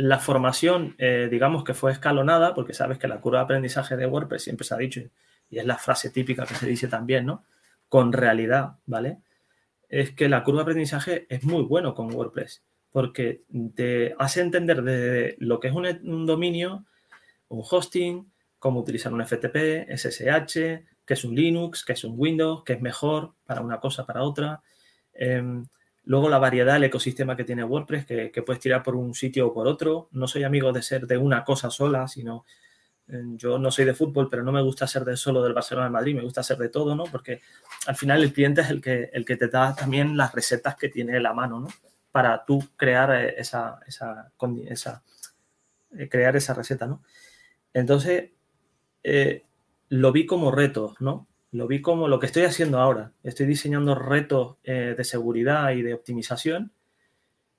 [0.01, 4.07] la formación, eh, digamos que fue escalonada, porque sabes que la curva de aprendizaje de
[4.07, 5.01] WordPress siempre se ha dicho,
[5.51, 7.44] y es la frase típica que se dice también, ¿no?
[7.88, 9.18] Con realidad, ¿vale?
[9.88, 13.42] Es que la curva de aprendizaje es muy bueno con WordPress, porque
[13.74, 16.84] te hace entender de lo que es un dominio
[17.51, 20.55] un hosting, cómo utilizar un FTP, SSH,
[21.05, 24.22] qué es un Linux, qué es un Windows, qué es mejor para una cosa, para
[24.22, 24.62] otra.
[25.12, 25.66] Em,
[26.05, 29.55] luego la variedad, el ecosistema que tiene WordPress, que, puedes tirar por un sitio o
[29.55, 30.09] por otro.
[30.12, 32.44] No soy amigo de ser de una cosa sola, sino
[33.09, 35.86] em, yo no soy de fútbol, pero no me gusta ser de solo del Barcelona
[35.86, 37.05] de Madrid, me gusta ser de todo, ¿no?
[37.05, 37.40] Porque
[37.86, 40.88] al final el cliente es el que, el que te da también las recetas que
[40.88, 41.68] tiene la mano, ¿no?
[42.12, 44.32] Para tú crear eh, esa, esa,
[45.96, 47.03] eh, crear esa receta, ¿no?
[47.72, 48.30] Entonces,
[49.03, 49.44] eh,
[49.88, 51.26] lo vi como retos, ¿no?
[51.53, 53.12] Lo vi como lo que estoy haciendo ahora.
[53.24, 56.72] Estoy diseñando retos eh, de seguridad y de optimización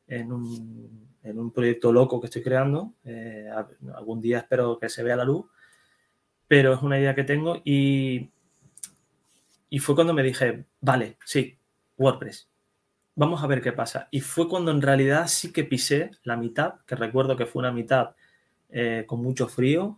[0.07, 2.93] en un, proyecto loco que estoy creando.
[3.03, 3.49] Eh,
[3.93, 5.45] algún día espero que se vea la luz,
[6.47, 8.29] pero es una idea que tengo y,
[9.69, 11.57] y fue cuando me dije, vale, sí,
[11.97, 12.49] WordPress.
[13.15, 14.07] Vamos a ver qué pasa.
[14.09, 17.73] Y fue cuando en realidad sí que pisé la mitad, que recuerdo que fue una
[17.73, 18.15] mitad
[18.69, 19.97] eh, con mucho frío,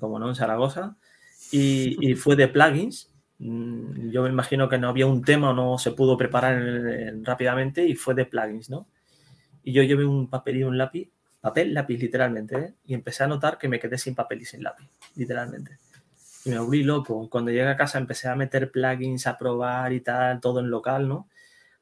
[0.00, 0.96] como no en Zaragoza,
[1.50, 3.10] y, fue de plugins.
[3.38, 6.60] Mm, yo me imagino que no había un tema o no se pudo preparar
[7.22, 8.88] rápidamente y fue de plugins, ¿no?
[9.62, 11.10] Y yo llevé un papel y un lápiz,
[11.40, 12.74] papel, lápiz literalmente, ¿eh?
[12.86, 15.78] y empecé a notar que me quedé sin papel y sin lápiz, literalmente.
[16.44, 17.28] Y me volví loco.
[17.28, 21.08] Cuando llegué a casa empecé a meter plugins, a probar y tal, todo en local,
[21.08, 21.28] ¿no?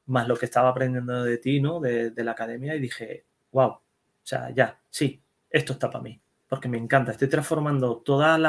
[0.07, 1.79] Más lo que estaba aprendiendo de ti, ¿no?
[1.79, 3.81] De, de la academia y dije, wow, o
[4.23, 7.11] sea, ya, sí, esto está para mí, porque me encanta.
[7.11, 8.39] Estoy transformando todos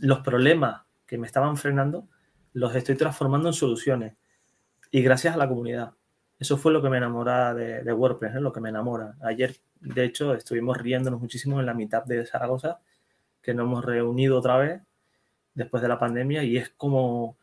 [0.00, 2.08] los problemas que me estaban frenando,
[2.54, 4.14] los estoy transformando en soluciones.
[4.90, 5.92] Y gracias a la comunidad.
[6.38, 9.16] Eso fue lo que me enamora de, WordPress, lo que me enamora.
[9.22, 12.80] Ayer, de hecho, estuvimos riéndonos muchísimo en la mitad de Zaragoza,
[13.42, 14.82] que nos hemos reunido otra vez
[15.54, 17.36] después de la pandemia y es como,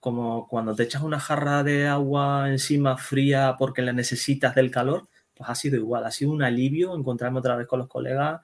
[0.00, 5.08] como cuando te echas una jarra de agua encima fría porque la necesitas del calor,
[5.34, 8.40] pues ha sido igual, ha sido un alivio encontrarme otra vez con los colegas,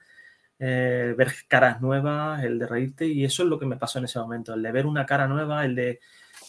[0.65, 4.05] eh, ver caras nuevas, el de reírte y eso es lo que me pasó en
[4.05, 5.99] ese momento, el de ver una cara nueva, el de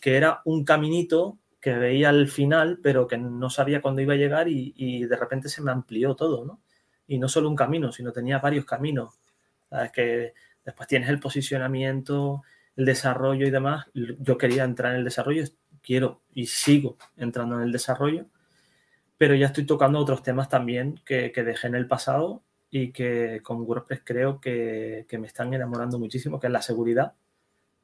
[0.01, 4.18] que era un caminito que veía al final, pero que no sabía cuándo iba a
[4.18, 6.61] llegar y, de repente se me amplió todo, ¿no?
[7.07, 9.18] Y no solo un camino, sino tenía varios caminos.
[9.72, 10.34] Es que
[10.64, 12.43] después tienes el posicionamiento,
[12.76, 13.88] el desarrollo y demás.
[13.93, 15.43] Yo quería entrar en el desarrollo,
[15.82, 18.28] quiero y sigo entrando en el desarrollo,
[19.18, 22.43] pero ya estoy tocando otros temas también que, dejé en el pasado
[22.76, 27.14] y que con WordPress creo que, que me están enamorando muchísimo, que es la seguridad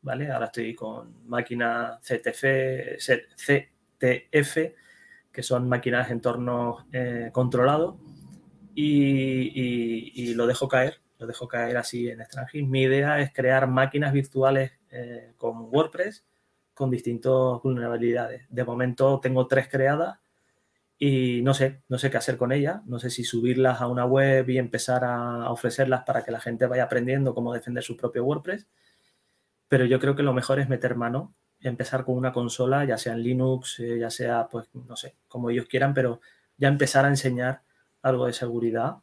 [0.01, 0.31] ¿vale?
[0.31, 2.43] Ahora estoy con máquinas CTF,
[2.97, 4.57] CTF
[5.31, 7.99] que son máquinas de entorno eh, controlado
[8.73, 12.65] y, lo dejo caer, lo dejo caer así en extranjero.
[12.65, 16.25] Mi idea es crear máquinas virtuales eh, con WordPress
[16.73, 18.45] con distintas vulnerabilidades.
[18.49, 20.17] De momento tengo tres creadas
[20.99, 22.81] y no sé, no sé qué hacer con ellas.
[22.85, 26.67] No sé si subirlas a una web y empezar a ofrecerlas para que la gente
[26.67, 28.67] vaya aprendiendo cómo defender su propio WordPress
[29.69, 33.13] pero yo creo que lo mejor es meter mano, empezar con una consola, ya sea
[33.13, 36.19] en Linux, eh, ya sea, pues, no sé, como ellos quieran, pero
[36.57, 37.61] ya empezar a enseñar
[38.01, 38.97] algo de seguridad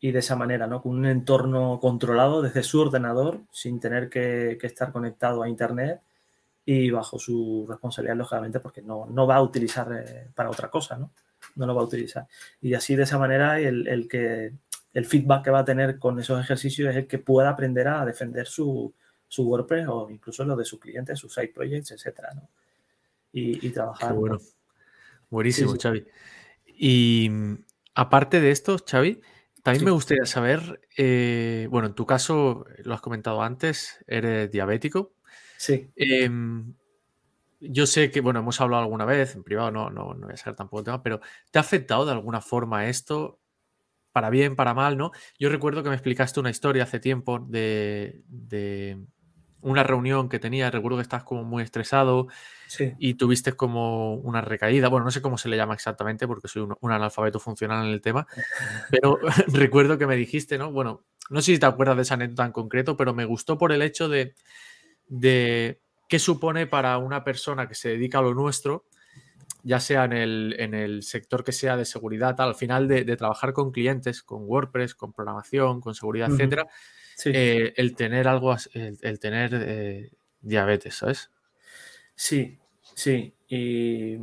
[0.00, 0.82] y de esa manera, ¿no?
[0.82, 6.00] Con un entorno controlado desde su ordenador, sin tener que, estar conectado a Internet
[6.66, 10.96] y bajo su responsabilidad, lógicamente, porque no, no va a utilizar eh, para otra cosa,
[10.96, 11.10] ¿no?
[11.56, 12.26] No lo va a utilizar.
[12.60, 14.52] Y así, de esa manera, el, el, que,
[14.94, 18.04] el feedback que va a tener con esos ejercicios es el que pueda aprender a
[18.04, 18.92] defender su,
[19.28, 22.48] su WordPress o incluso lo de sus clientes, sus side projects, etcétera, ¿no?
[23.32, 24.12] Y, trabajar.
[24.14, 24.38] bueno.
[25.28, 26.06] Buenísimo, Xavi.
[26.66, 27.54] Y mm,
[27.96, 29.20] aparte de esto, Xavi,
[29.64, 35.14] también me gustaría saber, eh, bueno, en tu caso, lo has comentado antes, eres diabético.
[35.56, 35.90] Sí.
[35.96, 36.74] Em,
[37.60, 40.36] yo sé que, bueno, hemos hablado alguna vez, en privado no, no, no voy a
[40.36, 43.40] saber tampoco el tema, pero ¿te ha afectado de alguna forma esto?
[44.12, 45.12] Para bien, para mal, ¿no?
[45.38, 48.22] Yo recuerdo que me explicaste una historia hace tiempo de,
[49.64, 52.28] una reunión que tenía, recuerdo que estás como muy estresado
[52.98, 56.62] y tuviste como una recaída, bueno, no sé cómo se le llama exactamente porque soy
[56.62, 58.26] un, analfabeto funcional en el tema,
[58.90, 60.70] pero recuerdo que me dijiste, ¿no?
[60.70, 63.72] Bueno, no sé si te acuerdas de esa anécdota en concreto, pero me gustó por
[63.72, 64.34] el hecho de,
[65.06, 68.84] de qué supone para una persona que se dedica a lo nuestro,
[69.62, 73.54] ya sea en el, en el sector que sea de seguridad, al final de, trabajar
[73.54, 76.66] con clientes, con WordPress, con programación, con seguridad, etcétera,
[77.26, 80.10] eh, el tener algo, el, tener eh,
[80.40, 81.30] diabetes, ¿sabes?
[82.14, 82.58] Sí,
[82.94, 83.34] sí.
[83.48, 84.16] Y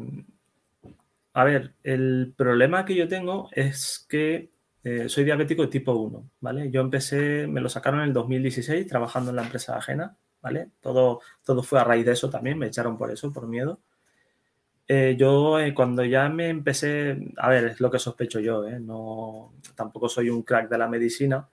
[1.34, 4.50] a ver, el problema que yo tengo es que
[4.84, 6.72] eh, soy diabético de tipo 1, ¿vale?
[6.72, 10.70] Yo empecé, me lo sacaron en el 2016 trabajando en la empresa ajena, ¿vale?
[10.82, 13.80] Todo, todo fue a raíz de eso también, me echaron por eso, por miedo.
[15.18, 20.30] yo cuando ya me empecé, a ver, es lo que sospecho yo, no, tampoco soy
[20.30, 21.48] un crack de la medicina,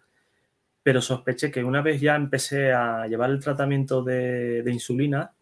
[0.83, 5.33] pero sospeché que una vez ya empecé a llevar el tratamiento de, insulina,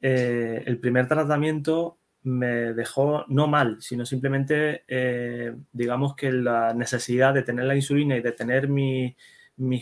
[0.00, 7.34] eh, el primer tratamiento me dejó no mal, sino simplemente, eh, digamos que la necesidad
[7.34, 9.14] de tener la insulina y de tener mis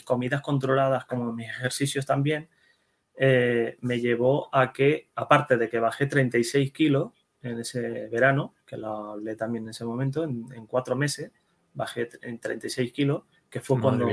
[0.05, 2.49] comidas controladas como mis ejercicios también,
[3.15, 7.13] eh, me llevó a que, aparte de que bajé 36 kilos
[7.43, 11.31] en ese verano, que lo hablé también en ese momento, en, cuatro meses,
[11.75, 14.09] bajé en 36 kilos, que fue cuando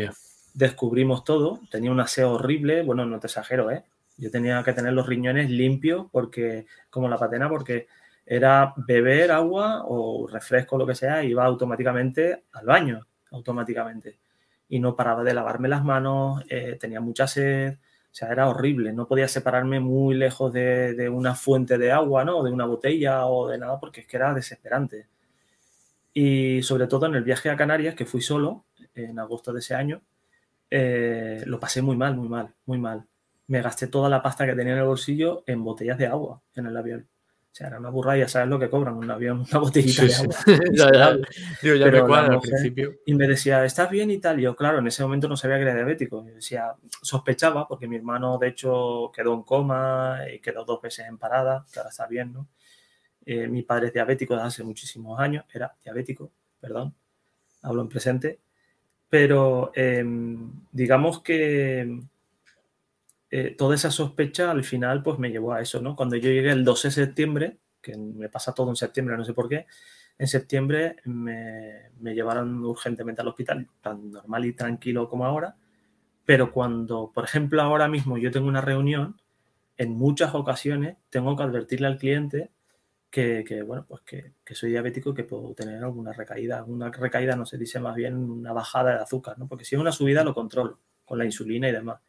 [0.54, 1.62] descubrimos todo.
[1.72, 3.84] Tenía un aseo horrible, bueno, no te exagero, ¿eh?
[4.18, 7.88] Yo tenía que tener los riñones limpios porque, como la patena, porque
[8.26, 14.20] era beber agua o refresco, lo que sea, iba automáticamente al baño, automáticamente.
[14.68, 17.78] Y no paraba de lavarme las manos, eh, tenía mucha sed,
[18.12, 18.94] O sea, era horrible.
[18.94, 22.44] No podía separarme muy lejos de, una fuente de agua, ¿no?
[22.44, 25.08] De una botella o de nada, porque es que era desesperante.
[26.14, 29.76] Y sobre todo en el viaje a Canarias, que fui solo en agosto de ese
[29.76, 30.02] año,
[30.70, 33.06] eh, lo pasé muy mal, muy mal, muy mal.
[33.48, 36.68] Me gasté toda la pasta que tenía en el bolsillo en botellas de agua en
[36.68, 37.08] el avión.
[37.52, 40.14] O sea, era una burrada, ya sabes lo que cobran un avión, una botellita de
[40.14, 40.36] agua.
[40.74, 42.94] ya, me al principio.
[43.08, 44.40] Y me decía, ¿estás bien y tal?
[44.40, 46.24] Y yo, claro, en ese momento no sabía que era diabético.
[46.28, 51.08] Yo decía, sospechaba, porque mi hermano, de hecho, quedó en coma y quedó dos veces
[51.08, 52.48] en parada, que ahora está bien, ¿no?
[53.26, 56.96] Eh, mi padre es diabético desde hace muchísimos años, era diabético, perdón,
[57.62, 58.40] hablo en presente.
[59.10, 62.02] Pero em, digamos que
[63.32, 65.96] eh, toda esa sospecha al final pues me llevó a eso, ¿no?
[65.96, 69.34] Cuando yo llegué el 12 de septiembre, que me pasa todo en septiembre, no sé
[69.34, 69.68] por qué,
[70.18, 75.56] en septiembre me, llevaron urgentemente al hospital, tan normal y tranquilo como ahora,
[76.26, 79.16] pero cuando, por ejemplo, ahora mismo yo tengo una reunión,
[79.78, 82.52] en muchas ocasiones tengo que advertirle al cliente
[83.10, 86.64] que, bueno, pues que, soy diabético y que puedo tener alguna recaída.
[86.64, 89.48] Una recaída no se dice más bien una bajada de azúcar, ¿no?
[89.48, 92.00] Porque si es una subida lo controlo con la insulina y demás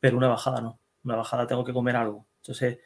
[0.00, 0.78] pero una bajada no.
[1.04, 2.26] Una bajada tengo que comer algo.
[2.38, 2.78] Entonces,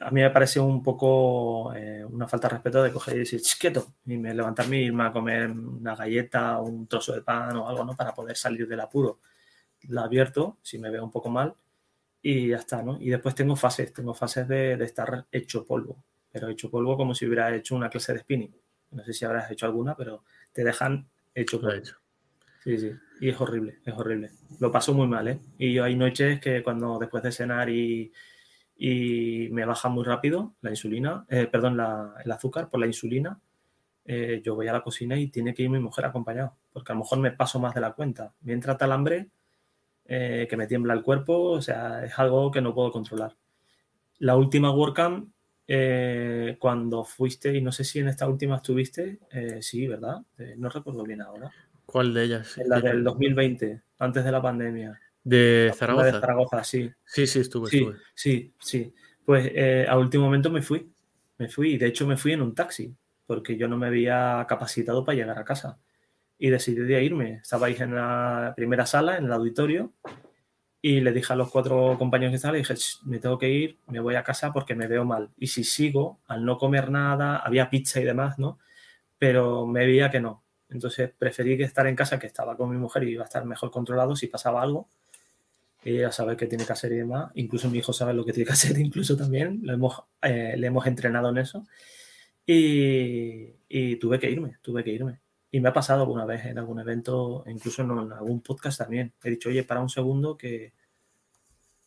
[0.00, 3.40] a mí me parece un poco eh, una falta de respeto de coger y decir,
[3.60, 7.56] quieto, y me levantarme y irme a comer una galleta o un trozo de pan
[7.56, 7.96] o algo, ¿no?
[7.96, 9.20] Para poder salir del apuro.
[9.88, 11.54] La abierto, si me veo un poco mal,
[12.22, 12.98] y ya está, ¿no?
[13.00, 17.26] Y después tengo fases, tengo fases de, estar hecho polvo, pero hecho polvo como si
[17.26, 18.54] hubiera hecho una clase de spinning.
[18.90, 21.82] No sé si habrás hecho alguna, pero te dejan hecho polvo.
[22.62, 22.92] Sí, sí.
[23.20, 24.30] Y es horrible, es horrible.
[24.60, 25.40] Lo paso muy mal, ¿eh?
[25.58, 28.12] Y yo hay noches que cuando después de cenar y,
[28.76, 31.80] y me baja muy rápido la insulina, eh, perdón,
[32.24, 33.40] el azúcar por la insulina,
[34.04, 36.94] eh, yo voy a la cocina y tiene que ir mi mujer acompañado, porque a
[36.94, 38.32] lo mejor me paso más de la cuenta.
[38.40, 39.28] Me entra tal hambre
[40.06, 43.36] eh, que me tiembla el cuerpo, o sea, es algo que no puedo controlar.
[44.18, 45.30] La última WordCamp,
[46.58, 49.18] cuando fuiste, y no sé si en esta última estuviste,
[49.60, 50.22] sí, ¿verdad?
[50.56, 51.50] no recuerdo bien ahora.
[51.84, 52.58] ¿Cuál de ellas?
[52.66, 55.00] la del 2020, antes de la pandemia.
[55.24, 56.06] ¿De Zaragoza?
[56.06, 56.90] de Zaragoza, sí.
[57.04, 57.98] Sí, sí, estuve, sí, estuve.
[58.14, 58.94] Sí, sí.
[59.24, 60.90] Pues eh, a último momento me fui.
[61.36, 61.76] Me fui.
[61.76, 62.94] De hecho, me fui en un taxi,
[63.26, 65.78] porque yo no me había capacitado para llegar a casa.
[66.38, 67.40] Y decidí de irme.
[67.42, 69.92] Estabais en la primera sala, en el auditorio,
[70.80, 72.74] y le dije a los cuatro compañeros que estaban, le dije,
[73.04, 75.30] me tengo que ir, me voy a casa porque me veo mal.
[75.36, 78.58] Y si sigo, al no comer nada, había pizza y demás, ¿no?
[79.18, 82.76] Pero me veía que no, entonces preferí que estar en casa, que estaba con mi
[82.76, 84.88] mujer y iba a estar mejor controlado si pasaba algo.
[85.84, 87.30] Ella sabe qué tiene que hacer y demás.
[87.34, 89.60] Incluso mi hijo sabe lo que tiene que hacer, incluso también.
[89.62, 91.66] Lo hemos, eh, le hemos entrenado en eso.
[92.46, 95.20] Y, tuve que irme, tuve que irme.
[95.50, 99.12] Y me ha pasado alguna vez en algún evento, incluso en, algún podcast también.
[99.22, 100.72] He dicho, oye, para un segundo que...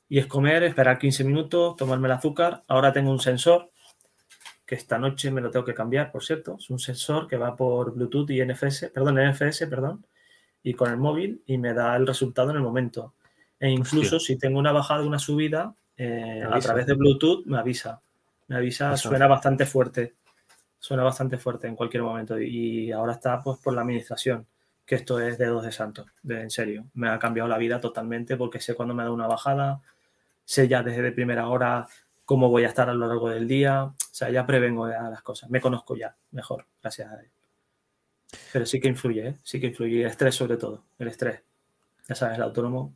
[0.09, 2.63] Y es comer, esperar 15 minutos, tomarme el azúcar.
[2.67, 3.71] Ahora tengo un sensor
[4.71, 6.55] que esta noche me lo tengo que cambiar, por cierto.
[6.57, 10.05] Es un sensor que va por Bluetooth y NFS, perdón, NFS, perdón,
[10.63, 13.13] y con el móvil y me da el resultado en el momento.
[13.59, 18.01] E incluso si tengo una bajada, una subida, eh, a través de Bluetooth me avisa.
[18.47, 20.15] Me avisa, suena bastante fuerte.
[20.81, 22.41] Suena bastante fuerte en cualquier momento.
[22.41, 24.47] Y ahora está pues por la administración,
[24.83, 26.87] que esto es de dos de santo, de, en serio.
[26.95, 29.79] Me ha cambiado la vida totalmente porque sé cuándo me da una bajada,
[30.43, 31.87] sé ya desde primera hora
[32.25, 33.83] cómo voy a estar a lo largo del día.
[33.83, 35.51] O sea, ya prevengo a las cosas.
[35.51, 37.29] Me conozco ya mejor, gracias a él.
[38.51, 39.37] Pero sí que influye, ¿eh?
[39.43, 40.01] sí que influye.
[40.01, 41.43] El estrés sobre todo, el estrés.
[42.09, 42.95] Ya sabes, el autónomo.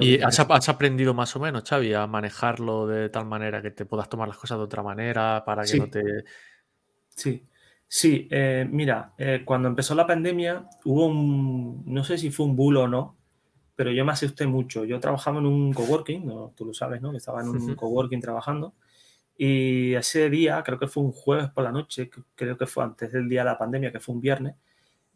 [0.00, 4.08] ¿Y has, aprendido más o menos, Xavi, a manejarlo de tal manera que te puedas
[4.08, 6.24] tomar las cosas de otra manera para que no te...
[7.16, 7.42] Sí,
[7.88, 8.28] sí.
[8.30, 12.82] Eh, mira, eh, cuando empezó la pandemia hubo un, no sé si fue un bulo
[12.84, 13.16] o no,
[13.76, 14.84] pero yo me asusté mucho.
[14.84, 16.52] Yo trabajaba en un coworking, ¿no?
[16.56, 17.10] tú lo sabes, ¿no?
[17.10, 18.74] Que estaba en un coworking trabajando.
[19.36, 23.12] Y ese día, creo que fue un jueves por la noche, creo que fue antes
[23.12, 24.54] del día de la pandemia, que fue un viernes,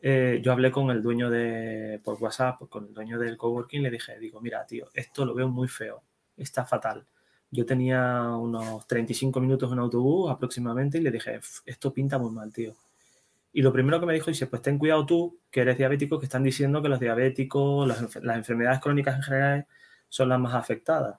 [0.01, 3.91] eh, yo hablé con el dueño de, por WhatsApp, con el dueño del coworking, le
[3.91, 6.03] dije, digo, mira, tío, esto lo veo muy feo,
[6.37, 7.05] está fatal.
[7.51, 12.53] Yo tenía unos 35 minutos en autobús aproximadamente y le dije, esto pinta muy mal,
[12.53, 12.75] tío.
[13.53, 16.27] Y lo primero que me dijo, dice, pues ten cuidado tú, que eres diabético, que
[16.27, 19.67] están diciendo que los diabéticos, las, enfermedades crónicas en general
[20.09, 21.19] son las más afectadas.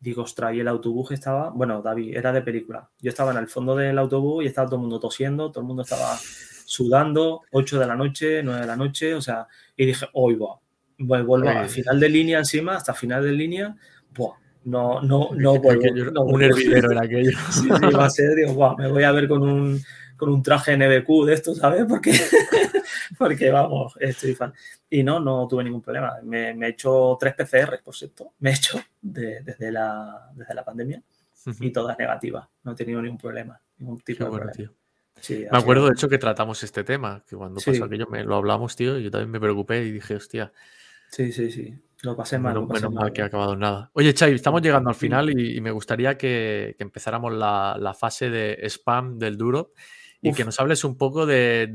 [0.00, 2.90] Digo, ostras, y el autobús estaba, bueno, David, era de película.
[3.00, 5.66] Yo estaba en el fondo del autobús y estaba todo el mundo tosiendo, todo el
[5.66, 6.18] mundo estaba
[6.64, 10.58] sudando, 8 de la noche, 9 de la noche, o sea, y dije, hoy va,
[10.98, 13.74] vuelvo al final de línea encima, hasta final de línea,
[14.14, 14.34] buah,
[14.68, 16.22] no, no, no vuelvo.
[16.24, 17.30] un hervidero era aquello.
[17.50, 19.80] Sí, sí, va a ser, digo, buah, me voy a ver con un
[20.18, 21.86] con un traje NBQ de esto, ¿sabes?
[21.88, 22.12] Porque,
[23.18, 24.52] porque vamos, estoy fan.
[24.90, 26.16] Y no, no tuve ningún problema.
[26.24, 28.34] Me, he hecho tres PCR, por cierto.
[28.40, 31.00] Me he hecho desde, la, desde la pandemia
[31.60, 32.48] y todas negativas.
[32.64, 34.72] No he tenido ningún problema, ningún tipo de problema.
[35.52, 38.74] me acuerdo, de hecho, que tratamos este tema, que cuando pasó aquello me, lo hablamos,
[38.74, 40.52] tío, y yo también me preocupé y dije, hostia.
[41.12, 41.78] Sí, sí, sí.
[42.02, 42.54] Lo pasé mal.
[42.54, 43.90] Menos, mal que ha acabado nada.
[43.94, 48.58] Oye, Chay, estamos llegando al final y, me gustaría que, empezáramos la, la, fase de
[48.68, 49.72] spam del duro
[50.20, 51.72] y que nos hables un poco de,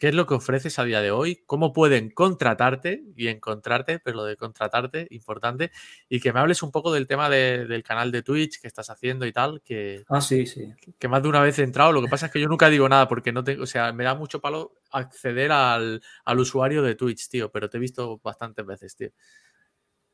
[0.00, 4.18] qué es lo que ofreces a día de hoy, cómo pueden contratarte y encontrarte, pero
[4.18, 5.70] lo de contratarte, importante,
[6.08, 9.26] y que me hables un poco del tema del canal de Twitch que estás haciendo
[9.26, 10.72] y tal, que, ah, sí, sí.
[10.98, 12.88] que más de una vez he entrado, lo que pasa es que yo nunca digo
[12.88, 16.94] nada porque no tengo, o sea, me da mucho palo acceder al, al usuario de
[16.94, 19.10] Twitch, tío, pero te he visto bastantes veces, tío.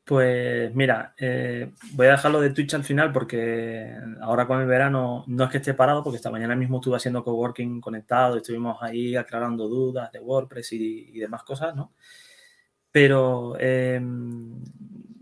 [0.09, 5.23] Pues mira, eh, voy a dejarlo de Twitch al final porque ahora con el verano
[5.27, 9.15] no es que esté parado, porque esta mañana mismo estuve haciendo coworking conectado, estuvimos ahí
[9.15, 11.93] aclarando dudas de WordPress y, demás cosas, ¿no?
[12.91, 14.63] Pero em,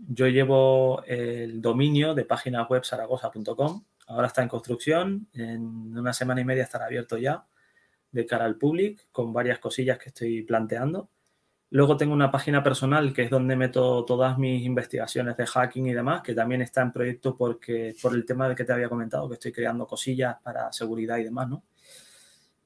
[0.08, 6.40] yo llevo el dominio de página web zaragoza.com, ahora está en construcción, en una semana
[6.40, 7.44] y media estará abierto ya
[8.10, 11.10] de cara al público con varias cosillas que estoy planteando.
[11.70, 15.92] Luego tengo una página personal que es donde meto todas mis investigaciones de hacking y
[15.92, 19.28] demás, que también está en proyecto porque, por el tema de que te había comentado,
[19.28, 21.64] que estoy creando cosillas para seguridad y demás, ¿no?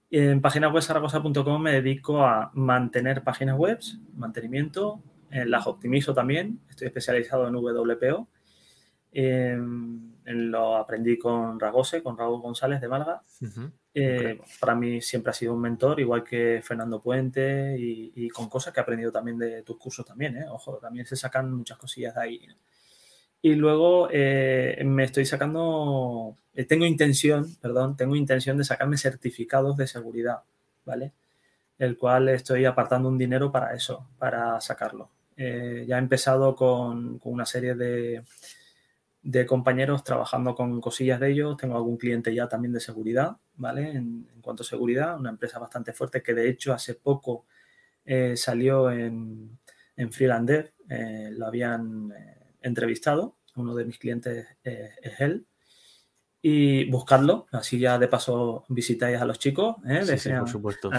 [0.09, 3.81] En páginaswebsaragosa.com me dedico a mantener páginas web,
[4.15, 8.29] mantenimiento, las optimizo también, estoy especializado en WPO.
[10.27, 13.23] lo aprendí con Ragose, con Raúl González de Málaga.
[13.95, 18.73] Eh, para mí siempre ha sido un mentor, igual que Fernando Puente y, con cosas
[18.73, 20.47] que he aprendido también de tus cursos también, ¿eh?
[20.49, 22.41] Ojo, también se sacan muchas cosillas de ahí.
[23.43, 26.37] Y luego eh, me estoy sacando,
[26.69, 30.43] tengo intención, perdón, tengo intención de sacarme certificados de seguridad,
[30.87, 31.13] ¿vale?
[31.79, 35.11] El cual estoy apartando un dinero para eso, para sacarlo.
[35.37, 38.23] ya he empezado con una serie de,
[39.23, 41.57] de compañeros trabajando con cosillas de ellos.
[41.57, 43.93] Tengo algún cliente ya también de seguridad, ¿vale?
[43.93, 47.47] En, cuanto a seguridad, una empresa bastante fuerte que de hecho hace poco
[48.05, 49.59] eh, salió en,
[49.97, 50.11] en
[50.91, 55.47] eh, lo habían eh, entrevistado, uno de mis clientes es él.
[56.45, 60.19] Y buscarlo, así ya de paso visitáis a los chicos, ¿eh?
[60.19, 60.91] Sí, por supuesto.
[60.93, 60.99] A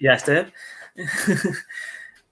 [0.00, 0.52] y a, Esther.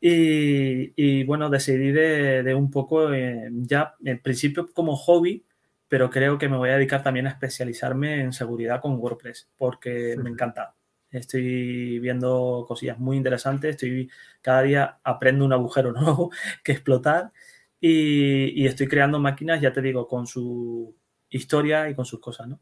[0.03, 5.45] Y, bueno, decidí de, un poco, eh, ya en principio como hobby,
[5.91, 10.17] pero creo que me voy a dedicar también a especializarme en seguridad con WordPress, porque
[10.23, 10.77] me encanta.
[11.11, 14.09] Estoy viendo cosillas muy interesantes, estoy
[14.41, 16.31] cada día aprendo un agujero nuevo
[16.63, 17.33] que explotar
[17.81, 20.95] y, y estoy creando máquinas, ya te digo, con su
[21.29, 22.61] historia y con sus cosas, ¿no?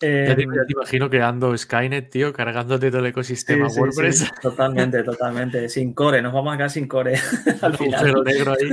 [0.00, 4.30] ya, te, em, imagino creando Skynet, tío, cargándote todo el ecosistema WordPress.
[4.42, 5.68] totalmente, totalmente.
[5.68, 7.16] Sin core, nos vamos a quedar sin core
[7.62, 8.24] al final.
[8.24, 8.70] negro ahí,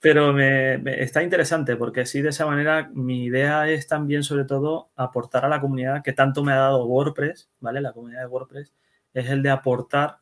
[0.00, 4.90] Pero me, está interesante porque sí, de esa manera, mi idea es también, sobre todo,
[4.96, 7.80] aportar a la comunidad que tanto me ha dado WordPress, ¿vale?
[7.80, 8.72] La comunidad de WordPress,
[9.14, 10.18] es el de aportar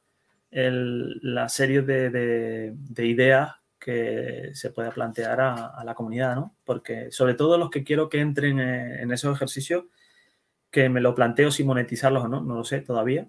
[0.51, 2.11] la serie de,
[2.75, 6.57] de ideas que se pueda plantear a, la comunidad, ¿no?
[6.65, 9.85] Porque sobre todo los que quiero que entren en, esos ejercicios,
[10.73, 13.29] que me lo planteo si monetizarlos o no, no lo sé todavía,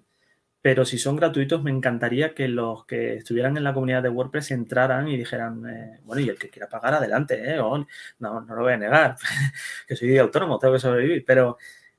[0.61, 4.51] pero si son gratuitos me encantaría que los que estuvieran en la comunidad de WordPress
[4.51, 7.57] entraran y dijeran, eh, bueno, y el que quiera pagar adelante, ¿eh?
[7.57, 7.85] no,
[8.19, 9.15] no lo voy a negar,
[9.87, 11.57] que soy autónomo, tengo que sobrevivir, pero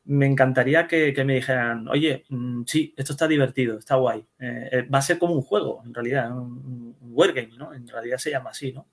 [0.09, 4.27] me encantaría que, me dijeran, oye, mm, sí, esto está divertido, está guay.
[4.39, 7.75] Eh, eh, va a ser como un juego, en realidad, un, un wargame, ¿no?
[7.75, 8.89] En realidad se llama así, ¿no?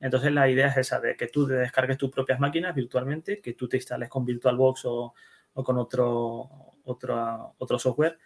[0.00, 3.68] Entonces la idea es esa, de que tú descargues tus propias máquinas virtualmente, que tú
[3.68, 5.14] te instales con VirtualBox o,
[5.54, 6.50] o con otro,
[6.84, 8.18] otro, otro software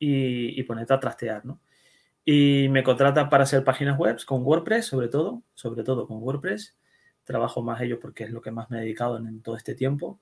[0.00, 1.60] y, y ponerte a trastear, ¿no?
[2.24, 6.76] Y me contrata para hacer páginas web con WordPress, sobre todo, sobre todo con WordPress.
[7.24, 10.20] Trabajo más ello porque es lo que más me he dedicado en todo este tiempo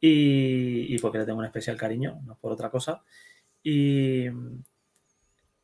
[0.00, 3.02] y, porque le tengo un especial cariño, no por otra cosa.
[3.62, 4.26] Y,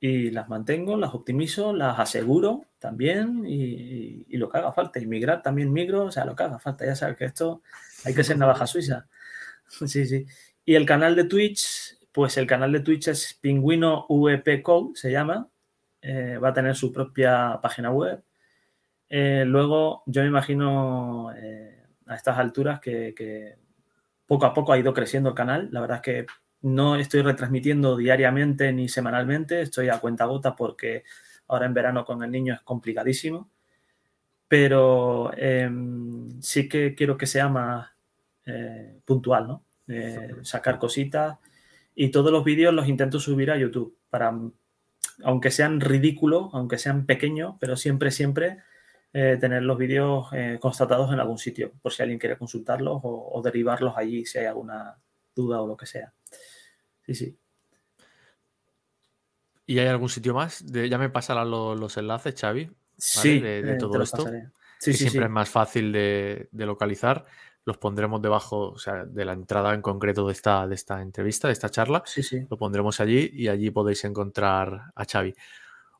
[0.00, 4.98] y las mantengo, las optimizo, las aseguro también y, lo que haga falta.
[5.00, 6.86] Y migrar también migro, o sea, lo que haga falta.
[6.86, 7.62] Ya sabes que esto
[8.04, 9.08] hay que ser navaja suiza.
[9.86, 10.26] Sí, sí.
[10.66, 15.10] Y el canal de Twitch, pues el canal de Twitch es Pingüino VP Code, se
[15.10, 15.48] llama.
[16.02, 18.22] Eh, va a tener su propia página web.
[19.08, 23.56] Eh, luego, yo me imagino eh, a estas alturas que, que
[24.26, 25.68] poco a poco ha ido creciendo el canal.
[25.72, 26.26] La verdad es que
[26.62, 31.04] no estoy retransmitiendo diariamente ni semanalmente, estoy a cuenta gota porque
[31.48, 33.50] ahora en verano con el niño es complicadísimo.
[34.48, 37.90] Pero em, sí que quiero que sea más
[39.04, 39.64] puntual, ¿no?
[40.42, 41.38] sacar cositas
[41.94, 44.38] y todos los vídeos los intento subir a YouTube para,
[45.24, 48.58] aunque sean ridículos, aunque sean pequeños, pero siempre, siempre
[49.12, 53.42] eh, tener los vídeos eh, constatados en algún sitio, por si alguien quiere consultarlos o,
[53.44, 54.96] derivarlos allí si hay alguna
[55.34, 56.12] duda o lo que sea.
[57.04, 57.38] Sí, sí.
[59.66, 60.64] ¿Y hay algún sitio más?
[60.64, 62.70] ya me pasarán los, enlaces, Xavi.
[62.96, 64.26] Sí, de, todo esto.
[64.78, 67.24] Sí, siempre es más fácil de, de localizar
[67.64, 71.48] los pondremos debajo, o sea, de la entrada en concreto de esta, de esta entrevista,
[71.48, 72.02] de esta charla.
[72.06, 72.44] Sí, sí.
[72.50, 75.34] Lo pondremos allí y allí podéis encontrar a Xavi.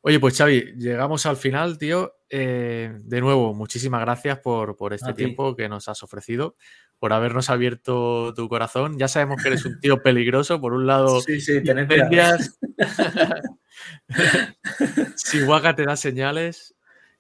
[0.04, 2.16] Oye, pues Xavi, llegamos al final, tío.
[2.28, 6.56] Eh, de nuevo, muchísimas gracias por, este tiempo que nos has ofrecido,
[6.98, 8.98] por habernos abierto tu corazón.
[8.98, 10.60] Ya sabemos que eres un tío peligroso.
[10.60, 11.62] Por un lado, sí, sí,
[15.14, 16.74] si Waka te da señales,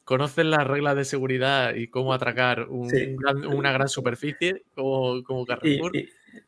[0.04, 5.92] conocen las reglas de seguridad y cómo atracar una gran superficie como, como Carrefour.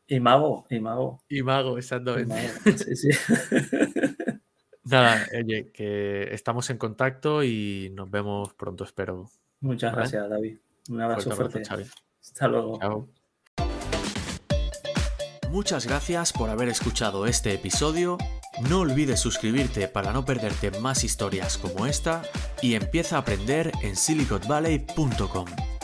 [0.07, 1.23] Y, mago, y mago.
[1.29, 2.35] Y mago, exactamente.
[2.77, 3.09] Sí, sí.
[4.83, 9.31] Nada, oye, que estamos en contacto y nos vemos pronto, espero.
[9.61, 10.57] Muchas gracias, David.
[10.89, 11.63] Un abrazo fuerte.
[12.21, 12.79] Hasta luego.
[12.79, 13.09] Chao.
[15.49, 18.17] Muchas gracias por haber escuchado este episodio.
[18.61, 22.21] No olvides suscribirte para no perderte más historias como esta
[22.61, 25.74] y empieza a aprender en siliconvalley.com.